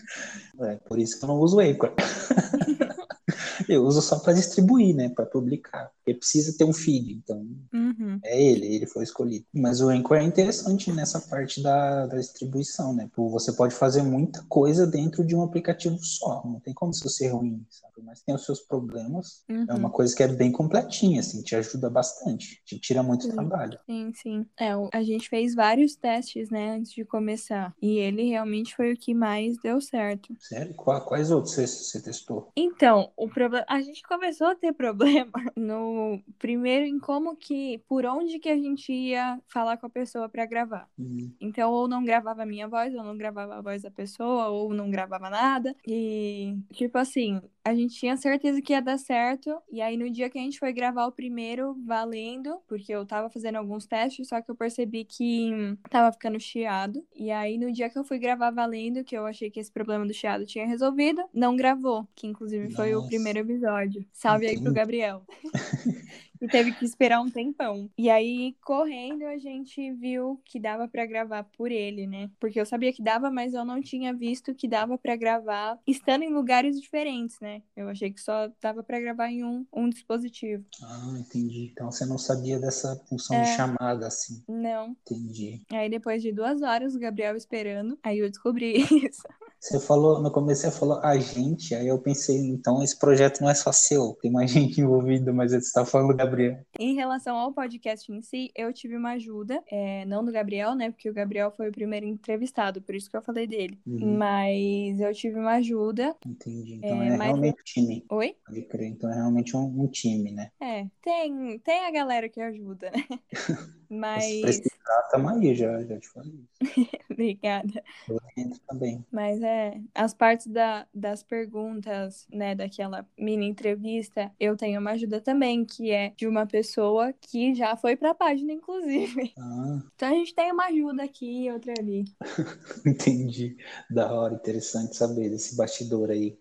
[0.61, 1.93] É, por isso que eu não uso o Anchor.
[3.69, 5.09] Eu uso só para distribuir, né?
[5.09, 5.91] Para publicar.
[5.99, 8.19] Porque precisa ter um feed, então Uhum.
[8.25, 9.45] é ele, ele foi escolhido.
[9.53, 13.09] Mas o Anchor é interessante nessa parte da, da distribuição, né?
[13.15, 16.43] Pô, Você pode fazer muita coisa dentro de um aplicativo só.
[16.45, 17.95] Não tem como isso ser ruim, sabe?
[18.03, 19.45] Mas tem os seus problemas.
[19.49, 19.79] É Uhum.
[19.79, 22.63] uma coisa que é bem completinha, assim, te ajuda bastante.
[22.65, 23.31] Te tira muito Sim.
[23.33, 23.79] trabalho.
[23.87, 24.47] Sim, sim.
[24.59, 27.75] É, o- a gente fez vários testes, né, antes de começar.
[27.81, 30.35] E ele realmente foi o que mais deu certo.
[30.41, 30.75] Sério?
[30.75, 32.49] Qua- Quais outros você, você testou?
[32.57, 33.50] Então, o problema.
[33.69, 37.79] A gente começou a ter problema no primeiro em como que.
[37.89, 40.89] Por onde que a gente ia falar com a pessoa pra gravar.
[40.99, 44.49] Hum, Então, ou não gravava a minha voz, ou não gravava a voz da pessoa,
[44.49, 45.75] ou não gravava nada.
[45.87, 49.57] E, tipo assim, a gente tinha certeza que ia dar certo.
[49.71, 53.29] E aí, no dia que a gente foi gravar o primeiro, valendo, porque eu tava
[53.29, 55.51] fazendo alguns testes, só que eu percebi que
[55.91, 57.05] tava ficando chiado.
[57.15, 60.07] E aí, no dia que eu fui gravar valendo, que eu achei que esse problema
[60.07, 64.05] do chiado tinha resolvido, não gravou, que inclusive foi o primeiro episódio.
[64.13, 64.73] Salve aí pro.
[64.73, 65.25] Gabriel.
[66.41, 67.91] E teve que esperar um tempão.
[67.99, 72.31] E aí, correndo, a gente viu que dava pra gravar por ele, né?
[72.41, 76.23] Porque eu sabia que dava, mas eu não tinha visto que dava pra gravar estando
[76.23, 77.63] em lugares diferentes, né?
[77.77, 80.65] Eu achei que só dava pra gravar em um, um dispositivo.
[80.83, 81.71] Ah, entendi.
[81.73, 83.43] Então você não sabia dessa função É.
[83.43, 84.43] de chamada, assim.
[84.49, 84.97] Não.
[85.07, 85.61] Entendi.
[85.71, 88.75] Aí, depois de duas horas, o Gabriel esperando, aí eu descobri
[89.11, 89.23] isso.
[89.61, 93.51] Você falou, no começo você falou a gente, aí eu pensei, então esse projeto não
[93.51, 96.59] é só seu, tem mais gente envolvida, mas você está falando Gabriel.
[96.79, 100.91] Em relação ao podcast em si, eu tive uma ajuda, é, não do Gabriel, né?
[100.91, 103.79] Porque o Gabriel foi o primeiro entrevistado, por isso que eu falei dele.
[103.87, 104.17] Uhum.
[104.17, 106.17] Mas eu tive uma ajuda.
[106.27, 106.77] Entendi.
[106.77, 108.05] Então É, é, mas- realmente time.
[108.11, 108.35] Oi?
[108.47, 108.89] Pode crer.
[108.89, 110.51] Então é realmente um, um time, né?
[110.59, 113.05] É, tem, tem a galera que ajuda, né?
[113.91, 114.41] Se Mas.
[114.41, 116.89] precisar, tamo aí, já, já te falei isso.
[117.11, 117.83] Obrigada.
[118.09, 119.05] Eu entro também.
[119.11, 119.50] Mas é,
[119.95, 125.91] as partes da, das perguntas, né, daquela mini entrevista, eu tenho uma ajuda também, que
[125.91, 129.33] é de uma pessoa que já foi pra página, inclusive.
[129.41, 132.05] Ah, Então a gente tem uma ajuda aqui e outra ali.
[132.87, 133.57] entendi.
[133.91, 136.39] Da hora, interessante saber desse bastidor aí.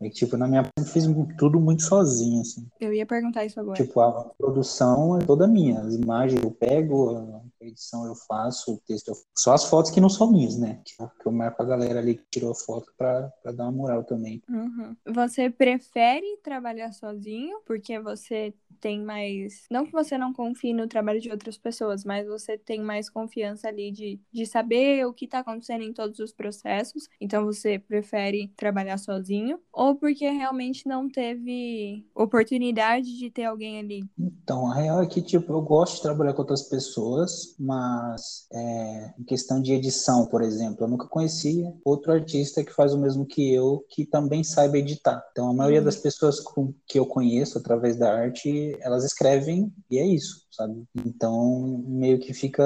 [0.00, 1.04] E, tipo, na minha eu fiz
[1.38, 2.66] tudo muito sozinho, assim.
[2.80, 3.82] Eu ia perguntar isso agora.
[3.82, 5.80] Tipo, a produção é toda minha.
[5.80, 9.26] As imagens eu pego, edição eu faço, o texto eu faço.
[9.36, 10.80] Só as fotos que não são minhas, né?
[10.84, 14.04] Que eu marco a galera ali que tirou a foto pra, pra dar uma moral
[14.04, 14.42] também.
[14.48, 14.96] Uhum.
[15.06, 19.64] Você prefere trabalhar sozinho porque você tem mais.
[19.70, 23.68] Não que você não confie no trabalho de outras pessoas, mas você tem mais confiança
[23.68, 27.08] ali de, de saber o que tá acontecendo em todos os processos.
[27.20, 29.58] Então você prefere trabalhar sozinho?
[29.72, 34.04] Ou porque realmente não teve oportunidade de ter alguém ali?
[34.18, 39.14] Então, a real é que, tipo, eu gosto de trabalhar com outras pessoas, mas é,
[39.16, 43.24] em questão de edição, por exemplo, eu nunca conheci outro artista que faz o mesmo
[43.24, 45.24] que eu, que também saiba editar.
[45.30, 45.84] Então, a maioria uhum.
[45.84, 50.84] das pessoas com, que eu conheço através da arte, elas escrevem e é isso sabe?
[50.94, 52.62] Então, meio que fica.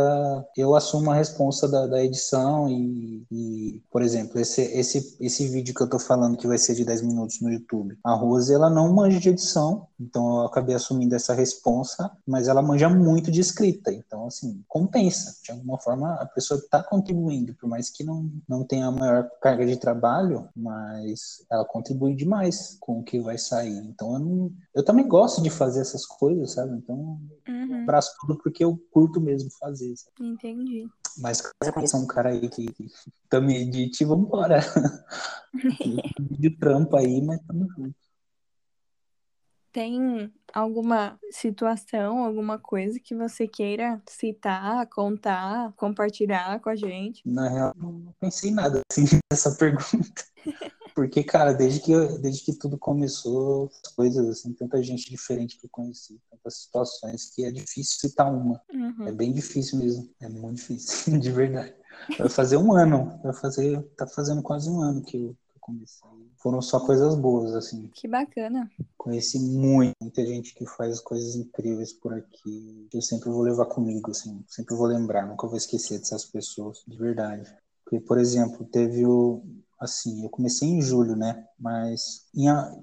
[0.56, 5.74] Eu assumo a responsa da, da edição e, e, por exemplo, esse, esse, esse vídeo
[5.74, 8.68] que eu tô falando que vai ser de 10 minutos no YouTube, a Rose, ela
[8.68, 13.40] não manja de edição, então eu acabei assumindo essa responsa, mas ela manja muito de
[13.40, 15.40] escrita, então, assim, compensa.
[15.42, 19.30] De alguma forma, a pessoa tá contribuindo, por mais que não, não tenha a maior
[19.40, 23.78] carga de trabalho, mas ela contribui demais com o que vai sair.
[23.78, 26.76] Então, eu, não, eu também gosto de fazer essas coisas, sabe?
[26.76, 29.94] Então, uhum abraço tudo porque eu curto mesmo fazer.
[29.96, 30.28] Sabe?
[30.28, 30.88] Entendi.
[31.18, 32.88] Mas você conhecer um cara aí que, que
[33.30, 34.60] também edite, vambora.
[36.20, 37.94] de trampo aí, mas tamo junto.
[39.76, 47.20] Tem alguma situação, alguma coisa que você queira citar, contar, compartilhar com a gente?
[47.28, 50.24] Na real, não pensei nada assim nessa pergunta.
[50.94, 55.66] Porque, cara, desde que, desde que tudo começou, as coisas, assim, tanta gente diferente que
[55.66, 58.58] eu conheci, tantas situações, que é difícil citar uma.
[58.72, 59.06] Uhum.
[59.06, 60.08] É bem difícil mesmo.
[60.18, 61.74] É muito difícil, de verdade.
[62.18, 65.60] Vai fazer um ano, vai fazer, tá fazendo quase um ano que eu, que eu
[65.60, 66.08] comecei.
[66.46, 67.90] Foram só coisas boas, assim.
[67.92, 68.70] Que bacana.
[68.96, 72.88] Conheci muito, muita gente que faz coisas incríveis por aqui.
[72.94, 74.44] Eu sempre vou levar comigo, assim.
[74.46, 77.52] Sempre vou lembrar, nunca vou esquecer dessas pessoas, de verdade.
[77.82, 79.42] Porque, por exemplo, teve o,
[79.80, 81.44] assim, eu comecei em julho, né?
[81.58, 82.28] Mas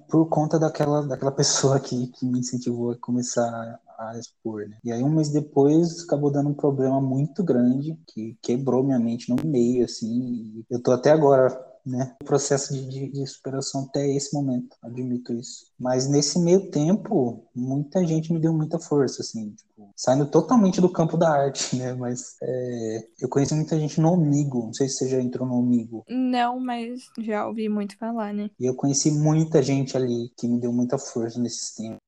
[0.10, 4.78] por conta daquela, daquela pessoa que, que me incentivou a começar a expor, né?
[4.84, 9.30] E aí um mês depois acabou dando um problema muito grande que quebrou minha mente
[9.30, 10.66] no meio, assim.
[10.70, 12.16] eu tô até agora né?
[12.22, 15.68] O processo de, de, de, superação até esse momento, admito isso.
[15.80, 20.90] Mas nesse meio tempo, muita gente me deu muita força, assim, tipo, saindo totalmente do
[20.90, 21.94] campo da arte, né?
[21.94, 25.60] Mas é, eu conheci muita gente no Omigo, não sei se você já entrou no
[25.60, 26.04] Omigo.
[26.10, 28.50] Não, mas já ouvi muito falar, né?
[28.60, 32.00] E eu conheci muita gente ali que me deu muita força nesses tempos.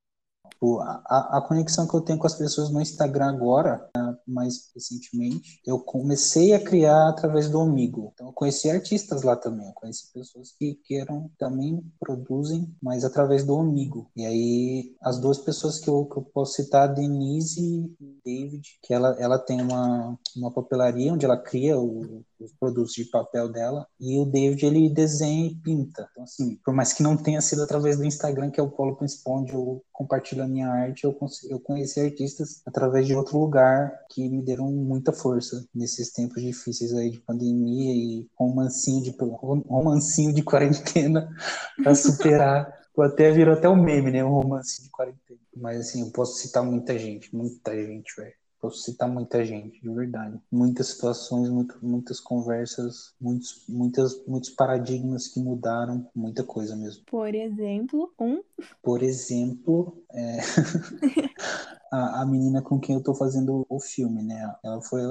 [0.56, 4.72] Tipo, a, a conexão que eu tenho com as pessoas no Instagram agora, né, mais
[4.74, 8.12] recentemente, eu comecei a criar através do Amigo.
[8.14, 13.04] Então, eu conheci artistas lá também, eu conheci pessoas que, que eram, também produzem, mas
[13.04, 14.10] através do Amigo.
[14.16, 18.68] E aí, as duas pessoas que eu, que eu posso citar, a Denise e David,
[18.82, 23.52] que ela, ela tem uma, uma papelaria onde ela cria o, os produtos de papel
[23.52, 26.08] dela, e o David, ele desenha e pinta.
[26.12, 28.96] Então, assim, por mais que não tenha sido através do Instagram, que é o polo
[28.96, 31.18] principal onde eu compartilho a minha arte, eu,
[31.50, 36.94] eu conheci artistas através de outro lugar que me deram muita força nesses tempos difíceis
[36.94, 41.30] aí de pandemia e romancinho de, romancinho de quarentena
[41.84, 42.74] para superar.
[42.98, 44.24] até virou até um meme, né?
[44.24, 45.40] Um romancinho de quarentena.
[45.56, 48.34] Mas assim, eu posso citar muita gente, muita gente, velho.
[48.60, 50.40] Posso citar muita gente, de verdade.
[50.52, 57.04] Muitas situações, muito, muitas conversas, muitos, muitas, muitos paradigmas que mudaram, muita coisa mesmo.
[57.06, 58.42] Por exemplo, um?
[58.82, 60.38] Por exemplo, é...
[61.96, 64.54] a, a, menina com quem eu tô fazendo o filme, né?
[64.64, 65.02] Ela foi,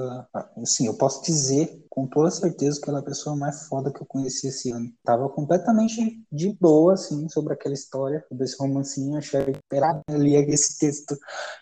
[0.61, 4.01] assim, eu posso dizer com toda certeza que ela é a pessoa mais foda que
[4.01, 4.91] eu conheci esse ano.
[5.03, 10.77] Tava completamente de boa, assim, sobre aquela história, sobre esse romancinho, achei esperado ali esse
[10.77, 11.17] texto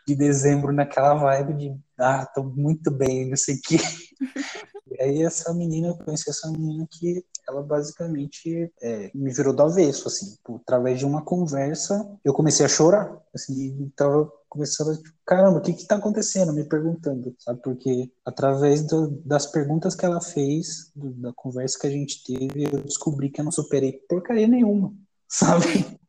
[0.07, 3.78] de dezembro naquela vibe de, ah, tô muito bem, não sei o que.
[4.95, 9.64] E aí essa menina, eu conheci essa menina que ela basicamente é, me virou do
[9.64, 15.58] avesso, assim, através de uma conversa, eu comecei a chorar, assim, tava começando, tipo, caramba,
[15.58, 16.54] o que que tá acontecendo?
[16.54, 17.60] Me perguntando, sabe?
[17.64, 22.66] Porque através do, das perguntas que ela fez, do, da conversa que a gente teve,
[22.66, 24.94] eu descobri que eu não superei porcaria nenhuma,
[25.28, 26.00] sabe?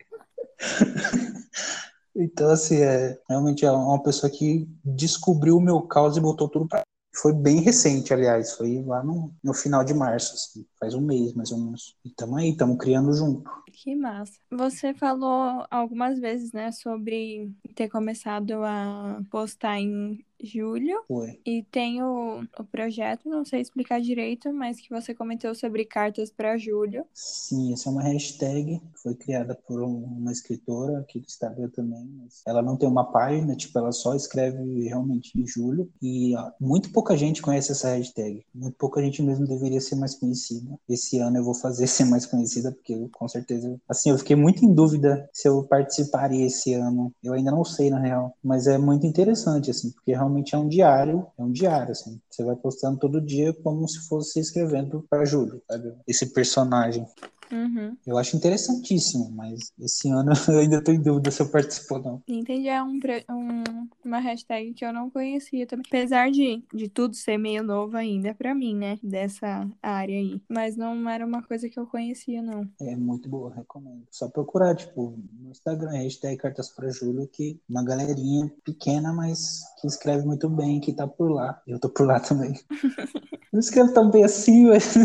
[2.14, 6.68] então, assim, é, realmente é uma pessoa que descobriu o meu caos e botou tudo
[6.68, 6.83] pra
[7.14, 11.32] foi bem recente, aliás, foi lá no, no final de março, assim, faz um mês
[11.32, 11.96] mais ou menos.
[12.04, 13.50] E estamos aí, estamos criando junto.
[13.72, 14.38] Que massa.
[14.50, 21.02] Você falou algumas vezes, né, sobre ter começado a postar em julho.
[21.06, 21.40] Foi.
[21.44, 26.30] E tem o, o projeto, não sei explicar direito, mas que você comentou sobre cartas
[26.30, 27.04] para julho.
[27.12, 31.68] Sim, essa é uma hashtag que foi criada por um- uma escritora aqui do Instagram
[31.70, 32.04] também.
[32.22, 35.90] Mas ela não tem uma página, tipo, ela só escreve realmente em julho.
[36.02, 38.44] E ó, muito pouca gente conhece essa hashtag.
[38.54, 40.78] Muito pouca gente mesmo deveria ser mais conhecida.
[40.88, 43.78] Esse ano eu vou fazer ser mais conhecida, porque eu, com certeza.
[43.88, 47.12] Assim, eu fiquei muito em dúvida se eu participaria esse ano.
[47.22, 48.36] Eu ainda não sei, na real.
[48.42, 50.23] Mas é muito interessante, assim, porque realmente
[50.54, 51.26] é um diário.
[51.38, 52.20] É um diário, assim.
[52.30, 55.94] Você vai postando todo dia como se fosse escrevendo para julho, sabe?
[56.06, 57.06] Esse personagem.
[57.54, 57.96] Uhum.
[58.04, 62.02] Eu acho interessantíssimo, mas esse ano eu ainda tô em dúvida se eu participo ou
[62.02, 62.22] não.
[62.26, 62.98] Entendi, é um,
[63.30, 65.84] um- uma hashtag que eu não conhecia também.
[65.86, 68.98] Apesar de, de tudo ser meio novo ainda pra mim, né?
[69.02, 70.42] Dessa área aí.
[70.48, 72.68] Mas não era uma coisa que eu conhecia, não.
[72.80, 74.02] É muito boa, recomendo.
[74.10, 79.86] Só procurar, tipo, no Instagram, hashtag Cartas para Júlio, que uma galerinha pequena, mas que
[79.86, 81.62] escreve muito bem, que tá por lá.
[81.66, 82.54] Eu tô por lá também.
[83.52, 84.96] Não escrevo tão bem assim, mas...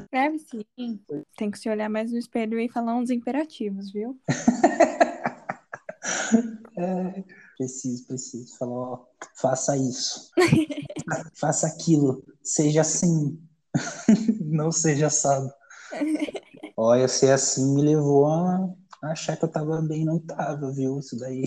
[0.00, 1.00] Escreve sim.
[1.36, 4.18] Tem que se olhar mais no espelho e falar uns imperativos, viu?
[6.76, 7.24] É,
[7.56, 8.56] preciso, preciso.
[8.58, 10.30] Falar, ó, faça isso.
[11.34, 12.22] faça aquilo.
[12.42, 13.40] Seja assim.
[14.40, 15.50] não seja assado.
[16.76, 18.68] Olha, ser assim me levou a
[19.02, 20.98] achar que eu tava bem na oitava, viu?
[20.98, 21.44] Isso daí.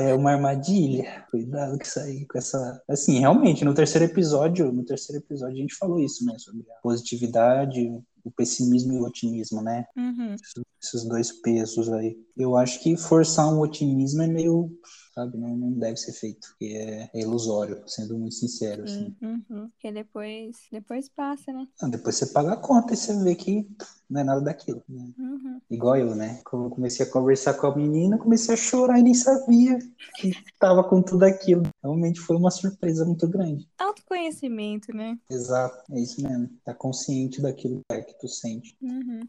[0.00, 1.24] É uma armadilha.
[1.30, 2.82] Cuidado isso aí, com essa.
[2.88, 6.34] Assim, realmente, no terceiro episódio, no terceiro episódio a gente falou isso, né?
[6.38, 7.80] Sobre a positividade,
[8.24, 9.86] o pessimismo e o otimismo, né?
[9.96, 10.34] Uhum.
[10.82, 12.16] Esses dois pesos aí.
[12.36, 14.70] Eu acho que forçar um otimismo é meio,
[15.18, 19.16] sabe, não, não deve ser feito, porque é, é ilusório, sendo muito sincero, assim.
[19.20, 19.26] Sim.
[19.50, 19.68] Uhum.
[19.70, 21.66] Porque depois, depois passa, né?
[21.82, 23.68] Ah, depois você paga a conta e você vê que
[24.08, 25.10] não é nada daquilo, né?
[25.18, 25.60] Uhum.
[25.68, 26.40] Igual eu, né?
[26.44, 29.78] Quando eu comecei a conversar com a menina, eu comecei a chorar e nem sabia
[30.16, 31.62] que tava com tudo aquilo.
[31.82, 33.68] Realmente foi uma surpresa muito grande.
[33.76, 35.18] Autoconhecimento, né?
[35.28, 36.48] Exato, é isso mesmo.
[36.64, 38.76] Tá consciente daquilo que tu sente.
[38.80, 39.20] Uhum.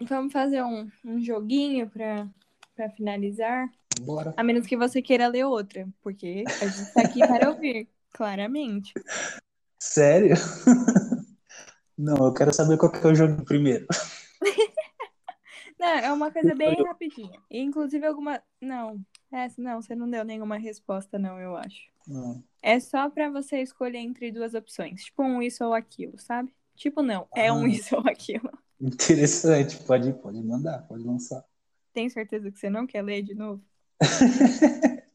[0.00, 2.26] Vamos fazer um, um joguinho pra,
[2.80, 3.70] pra finalizar.
[4.00, 4.32] Bora.
[4.34, 8.94] A menos que você queira ler outra, porque a gente tá aqui para ouvir, claramente.
[9.78, 10.34] Sério?
[11.96, 13.86] Não, eu quero saber qual que é o jogo primeiro.
[15.78, 17.38] Não, é uma coisa bem rapidinha.
[17.50, 18.42] E, Inclusive alguma.
[18.60, 18.98] Não,
[19.32, 21.88] essa não, você não deu nenhuma resposta, não, eu acho.
[22.06, 22.42] Não.
[22.60, 25.04] É só pra você escolher entre duas opções.
[25.04, 26.54] Tipo um isso ou aquilo, sabe?
[26.76, 27.68] Tipo, não, é um Ah.
[27.68, 28.50] isso ou aquilo.
[28.78, 31.42] Interessante, pode, pode mandar, pode lançar.
[31.92, 33.62] Tem certeza que você não quer ler de novo?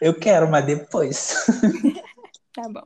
[0.00, 1.34] Eu quero, mas depois.
[2.54, 2.82] Tá bom.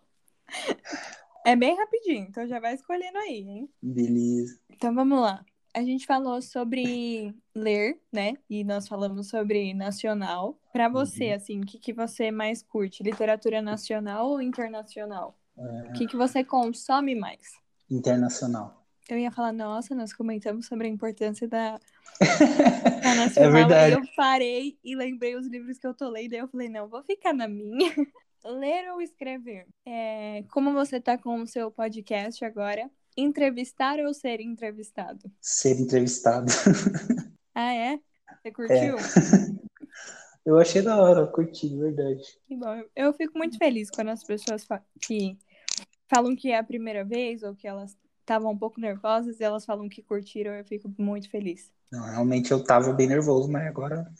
[1.44, 3.68] É bem rapidinho, então já vai escolhendo aí, hein?
[3.82, 4.60] Beleza.
[4.70, 5.44] Então vamos lá.
[5.74, 8.34] A gente falou sobre ler, né?
[8.48, 10.56] E nós falamos sobre nacional.
[10.72, 11.34] Pra você, Uhum.
[11.34, 13.02] assim, o que, que você mais curte?
[13.02, 15.36] Literatura nacional ou internacional?
[15.58, 17.54] É, O que, que você consome mais?
[17.90, 18.75] internacional.
[19.08, 21.78] Eu ia falar, nossa, nós comentamos sobre a importância da,
[23.02, 23.50] da nacional.
[23.50, 23.94] É verdade.
[23.94, 26.32] Eu parei e lembrei os livros que eu tô lendo.
[26.32, 27.92] Aí eu falei, não, vou ficar na minha.
[28.44, 29.66] Ler ou escrever?
[29.84, 32.88] É, como você tá com o seu podcast agora?
[33.16, 35.30] Entrevistar ou ser entrevistado?
[35.40, 36.46] Ser entrevistado.
[37.58, 37.98] Ah, é?
[38.42, 38.96] Você curtiu?
[40.44, 42.22] Eu achei da hora, curti, de verdade.
[42.46, 42.82] Que bom.
[42.94, 45.38] Eu fico muito feliz quando as pessoas fa- que
[46.06, 47.96] falam que é a primeira vez ou que elas
[48.26, 50.52] estavam um pouco nervosas e elas falam que curtiram.
[50.52, 51.70] Eu fico muito feliz.
[51.90, 54.12] Não, realmente eu tava bem nervoso, mas agora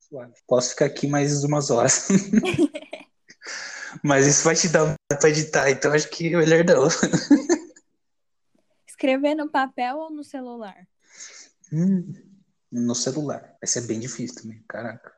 [0.00, 0.32] suave.
[0.48, 2.08] Posso ficar aqui mais umas horas.
[4.02, 6.88] mas isso vai te dar pra editar, então acho que é melhor não.
[8.88, 10.88] Escrever no papel ou no celular?
[11.72, 12.14] Hum,
[12.72, 13.56] no celular.
[13.60, 15.12] Vai ser bem difícil também, caraca.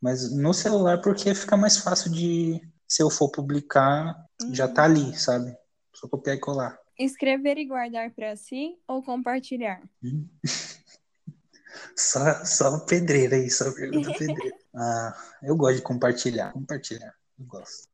[0.00, 4.14] Mas no celular, porque fica mais fácil de, se eu for publicar,
[4.50, 5.56] já tá ali, sabe?
[5.94, 6.78] Só copiar e colar.
[6.98, 9.82] Escrever e guardar pra si ou compartilhar?
[11.94, 14.56] Só, só pedreira aí, só pergunta pedreira.
[14.78, 16.52] Ah, eu gosto de compartilhar.
[16.52, 17.88] Compartilhar, eu gosto.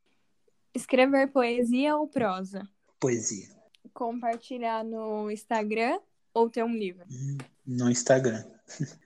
[0.75, 2.69] Escrever poesia ou prosa?
[2.99, 3.49] Poesia.
[3.95, 6.01] Compartilhar no Instagram
[6.35, 7.05] ou ter um livro?
[7.09, 8.45] Hum, No Instagram.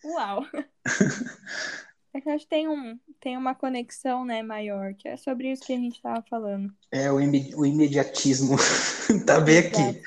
[0.05, 0.42] Uau!
[2.16, 5.66] É que acho que tem, um, tem uma conexão, né, maior, que é sobre isso
[5.66, 6.72] que a gente tava falando.
[6.90, 8.56] É o, o imediatismo.
[9.26, 10.00] tá bem aqui.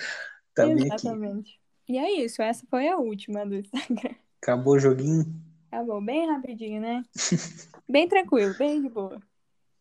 [0.56, 1.06] Tá bem aqui.
[1.06, 1.60] Exatamente.
[1.88, 4.16] E é isso, essa foi a última do Instagram.
[4.42, 5.24] Acabou o joguinho?
[5.72, 7.04] Acabou bem rapidinho, né?
[7.88, 9.22] bem tranquilo, bem de boa.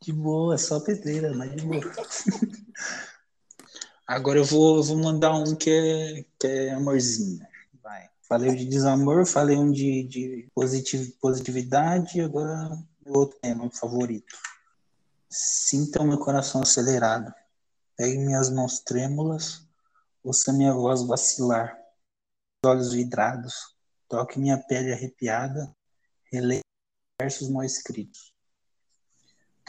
[0.03, 1.81] De boa, só pedreira, mas de boa.
[4.07, 7.41] Agora eu vou, vou mandar um que é, que é amorzinho.
[8.29, 12.69] Falei de desamor, falei um de, de positiv, positividade, agora
[13.03, 14.37] meu outro tema favorito.
[15.31, 17.33] Sinta o meu coração acelerado.
[17.97, 19.67] Pegue minhas mãos trêmulas,
[20.23, 21.75] ouça minha voz vacilar.
[22.67, 23.75] Olhos vidrados,
[24.07, 25.75] toque minha pele arrepiada,
[26.31, 26.61] releia
[27.19, 28.35] versos mal escritos.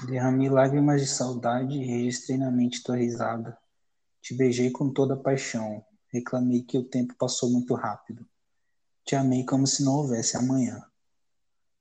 [0.06, 3.58] Derramei lágrimas de saudade e registrei na mente tua risada.
[4.22, 5.82] Te beijei com toda paixão,
[6.12, 8.28] reclamei que o tempo passou muito rápido.
[9.10, 10.86] Te amei como se não houvesse amanhã.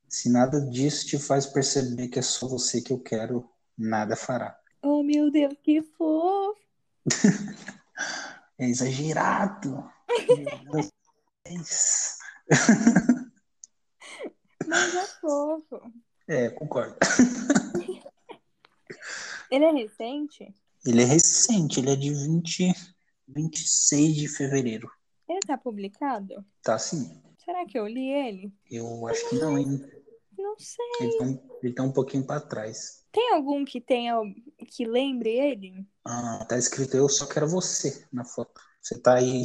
[0.09, 4.59] Se nada disso te faz perceber que é só você que eu quero, nada fará.
[4.81, 6.59] Oh, meu Deus, que fofo!
[8.59, 9.93] é exagerado.
[14.67, 15.83] Mas é fofo.
[16.27, 16.97] É, concordo.
[19.53, 20.55] Ele é recente?
[20.87, 22.73] Ele é recente, ele é de 20,
[23.29, 24.91] 26 de fevereiro.
[25.29, 26.45] Ele tá publicado?
[26.63, 27.21] Tá sim.
[27.45, 28.53] Será que eu li ele?
[28.71, 29.81] Eu acho que não, hein?
[30.37, 30.85] Não sei.
[31.01, 33.05] Ele tá um, ele tá um pouquinho pra trás.
[33.13, 34.15] Tem algum que tenha
[34.69, 35.87] que lembre ele?
[36.05, 38.61] Ah, tá escrito eu só quero você na foto.
[38.81, 39.43] Você tá aí.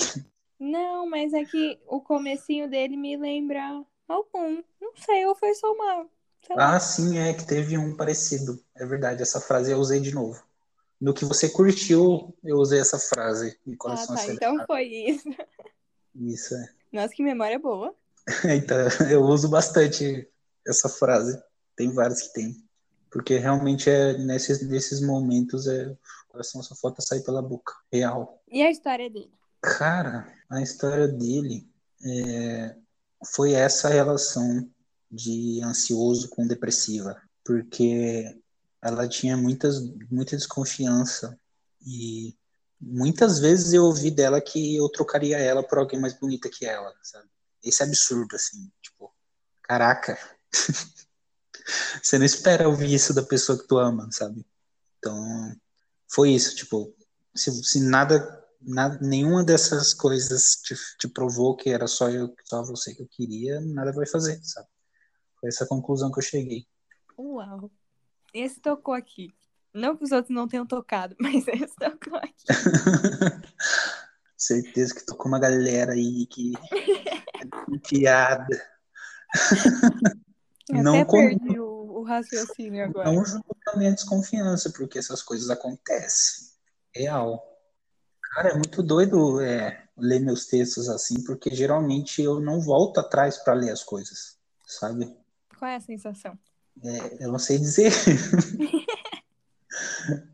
[0.59, 4.63] Não, mas é que o comecinho dele me lembra algum.
[4.79, 6.07] Não sei, ou foi só uma.
[6.55, 8.63] Ah, sim, é que teve um parecido.
[8.75, 10.41] É verdade, essa frase eu usei de novo.
[10.99, 13.59] No que você curtiu, eu usei essa frase.
[13.85, 15.27] Ah, tá, então foi isso.
[16.15, 16.69] Isso, é.
[16.91, 17.93] Nossa, que memória boa.
[18.45, 18.77] então,
[19.09, 20.27] eu uso bastante
[20.65, 21.41] essa frase.
[21.75, 22.63] Tem vários que tem.
[23.11, 25.97] Porque realmente é nesses, nesses momentos é, o
[26.29, 27.73] coração só falta sair pela boca.
[27.91, 28.41] Real.
[28.51, 29.31] E a história dele?
[29.61, 31.67] Cara, a história dele
[32.03, 32.75] é,
[33.33, 34.69] foi essa relação
[35.11, 37.21] de ansioso com depressiva.
[37.43, 38.39] Porque
[38.81, 41.37] ela tinha muitas, muita desconfiança
[41.85, 42.35] e
[42.85, 46.93] muitas vezes eu ouvi dela que eu trocaria ela por alguém mais bonita que ela,
[47.01, 47.27] sabe?
[47.63, 49.13] Esse absurdo, assim, tipo,
[49.63, 50.17] caraca.
[52.01, 54.45] Você não espera ouvir isso da pessoa que tu ama, sabe?
[54.97, 55.55] Então,
[56.09, 56.93] foi isso, tipo,
[57.33, 62.63] se, se nada, nada, nenhuma dessas coisas te, te provou que era só eu, só
[62.63, 64.67] você que eu queria, nada vai fazer, sabe?
[65.39, 66.67] Foi essa conclusão que eu cheguei.
[67.17, 67.71] Uau.
[68.33, 69.33] Esse tocou aqui.
[69.73, 72.45] Não que os outros não tenham tocado, mas esse tocou aqui.
[74.37, 78.61] Certeza que tocou uma galera aí que é piada.
[80.69, 83.11] não perdi o, o, raciocínio agora.
[83.11, 86.49] Não junto a minha desconfiança, porque essas coisas acontecem.
[86.93, 87.41] Real.
[88.33, 93.37] Cara, é muito doido é, ler meus textos assim, porque geralmente eu não volto atrás
[93.37, 95.15] para ler as coisas, sabe?
[95.57, 96.37] Qual é a sensação?
[96.83, 97.93] É, eu não sei dizer.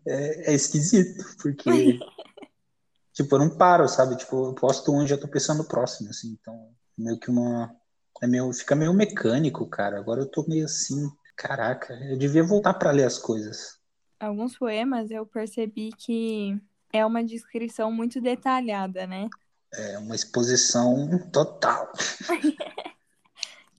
[0.06, 1.70] É, é, esquisito, porque
[3.14, 4.16] tipo, eu não paro, sabe?
[4.18, 6.38] Tipo, eu posto um e já tô pensando no próximo, assim.
[6.40, 7.76] Então, meio que uma.
[8.22, 9.98] É meio, fica meio mecânico, cara.
[9.98, 11.10] Agora eu tô meio assim.
[11.36, 13.80] Caraca, eu devia voltar para ler as coisas.
[14.20, 16.60] Alguns poemas eu percebi que
[16.92, 19.30] é uma descrição muito detalhada, né?
[19.74, 21.92] É uma exposição total.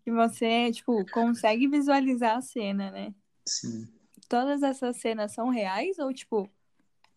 [0.03, 3.15] que você, tipo, consegue visualizar a cena, né?
[3.47, 3.87] Sim.
[4.31, 6.49] Todas essas cenas são reais ou, tipo,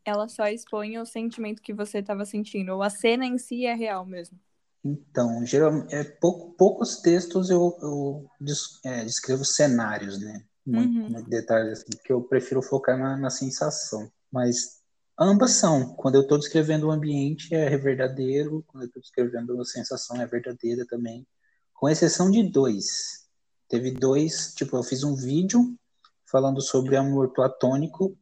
[0.04, 2.74] ela só expõe o sentimento que você estava sentindo?
[2.74, 4.40] Ou a cena em si é real mesmo?
[4.84, 8.26] Então, geralmente, é, pouco, poucos textos eu, eu
[8.84, 10.44] é, descrevo cenários, né?
[10.66, 11.10] Muito, uhum.
[11.12, 14.12] muito detalhes, assim, porque eu prefiro focar na, na sensação.
[14.32, 14.82] Mas
[15.18, 15.94] ambas são.
[15.94, 18.64] Quando eu estou descrevendo o ambiente, é verdadeiro.
[18.66, 21.28] Quando eu estou descrevendo a sensação, é verdadeira também
[21.84, 23.28] com exceção de dois.
[23.68, 25.78] Teve dois, tipo, eu fiz um vídeo
[26.34, 28.18] falando sobre amor platônico,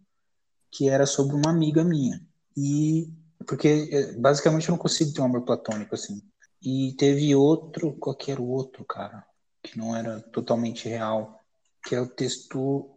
[0.69, 2.21] que era sobre uma amiga minha.
[2.57, 3.09] E
[3.47, 6.21] porque é, basicamente eu não consigo ter um amor platônico assim.
[6.61, 9.25] E teve outro, qualquer outro, cara,
[9.63, 11.39] que não era totalmente real,
[11.85, 12.91] que é o texto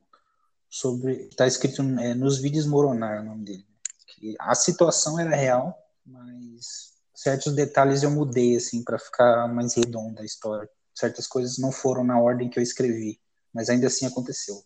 [0.68, 3.66] sobre, está escrito é, nos vídeos Moronar, o nome dele.
[4.08, 10.22] Que a situação era real, mas certos detalhes eu mudei assim para ficar mais redonda
[10.22, 10.68] a história.
[10.92, 13.20] Certas coisas não foram na ordem que eu escrevi,
[13.52, 14.64] mas ainda assim aconteceu.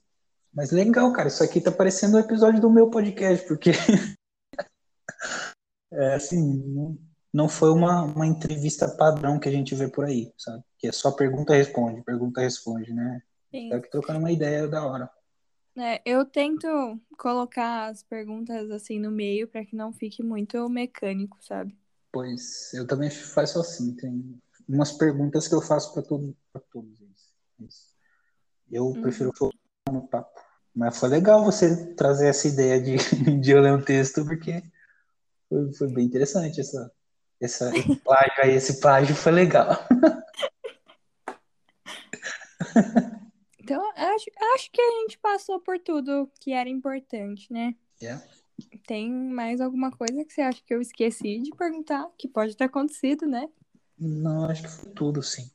[0.59, 3.71] Mas legal, cara, isso aqui tá parecendo um episódio do meu podcast, porque
[5.93, 6.99] é assim,
[7.33, 10.65] não foi uma, uma entrevista padrão que a gente vê por aí, sabe?
[10.77, 13.23] Que é só pergunta responde, pergunta responde, né?
[13.53, 13.69] Sim.
[13.69, 15.09] Tá aqui trocando uma ideia da hora.
[15.77, 16.67] É, eu tento
[17.17, 21.79] colocar as perguntas assim no meio para que não fique muito mecânico, sabe?
[22.11, 23.95] Pois eu também faço assim.
[23.95, 26.37] Tem umas perguntas que eu faço para todo,
[26.73, 27.01] todos
[27.61, 27.95] eles.
[28.69, 29.03] Eu uhum.
[29.03, 29.57] prefiro focar
[29.93, 30.48] no papo.
[30.79, 32.97] Mas foi legal você trazer essa ideia de,
[33.41, 34.63] de eu ler um texto, porque
[35.49, 36.93] foi, foi bem interessante essa,
[37.41, 39.77] Essa, esse plágio aí, esse plágio foi legal.
[43.61, 47.75] Então, acho, acho que a gente passou por tudo que era importante, né?
[48.01, 48.25] Yeah.
[48.87, 52.09] Tem mais alguma coisa que você acha que eu esqueci de perguntar?
[52.17, 53.47] Que pode ter acontecido, né?
[53.99, 55.51] Não, acho que foi tudo, sim.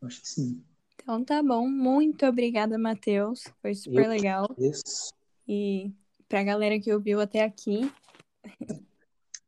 [0.00, 0.64] Acho que sim.
[1.02, 1.68] Então tá bom.
[1.68, 3.44] Muito obrigada, Matheus.
[3.60, 4.46] Foi super Eu- legal.
[4.58, 5.12] Isso.
[5.48, 5.92] E
[6.28, 7.90] pra galera que ouviu até aqui,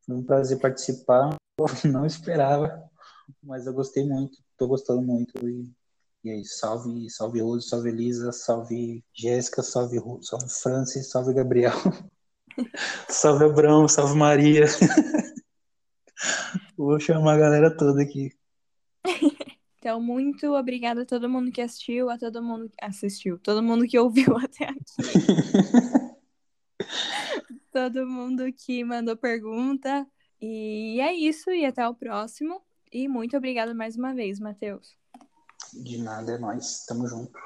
[0.05, 1.35] Foi um prazer participar.
[1.57, 2.83] Eu não esperava,
[3.41, 4.37] mas eu gostei muito.
[4.57, 5.47] Tô gostando muito.
[5.47, 5.71] E,
[6.23, 11.71] e aí, salve, salve Rose, salve Elisa, salve Jéssica, salve, salve Francis, salve Gabriel.
[13.07, 14.65] salve Abrão, salve Maria.
[16.75, 18.31] Vou chamar a galera toda aqui.
[19.83, 23.85] Então, muito obrigada a todo mundo que assistiu, a todo mundo que assistiu, todo mundo
[23.85, 24.79] que ouviu até aqui,
[27.69, 30.07] todo mundo que mandou pergunta.
[30.39, 32.61] E é isso, e até o próximo.
[32.93, 34.95] E muito obrigada mais uma vez, Matheus.
[35.73, 36.85] De nada, é nóis.
[36.85, 37.37] Tamo junto.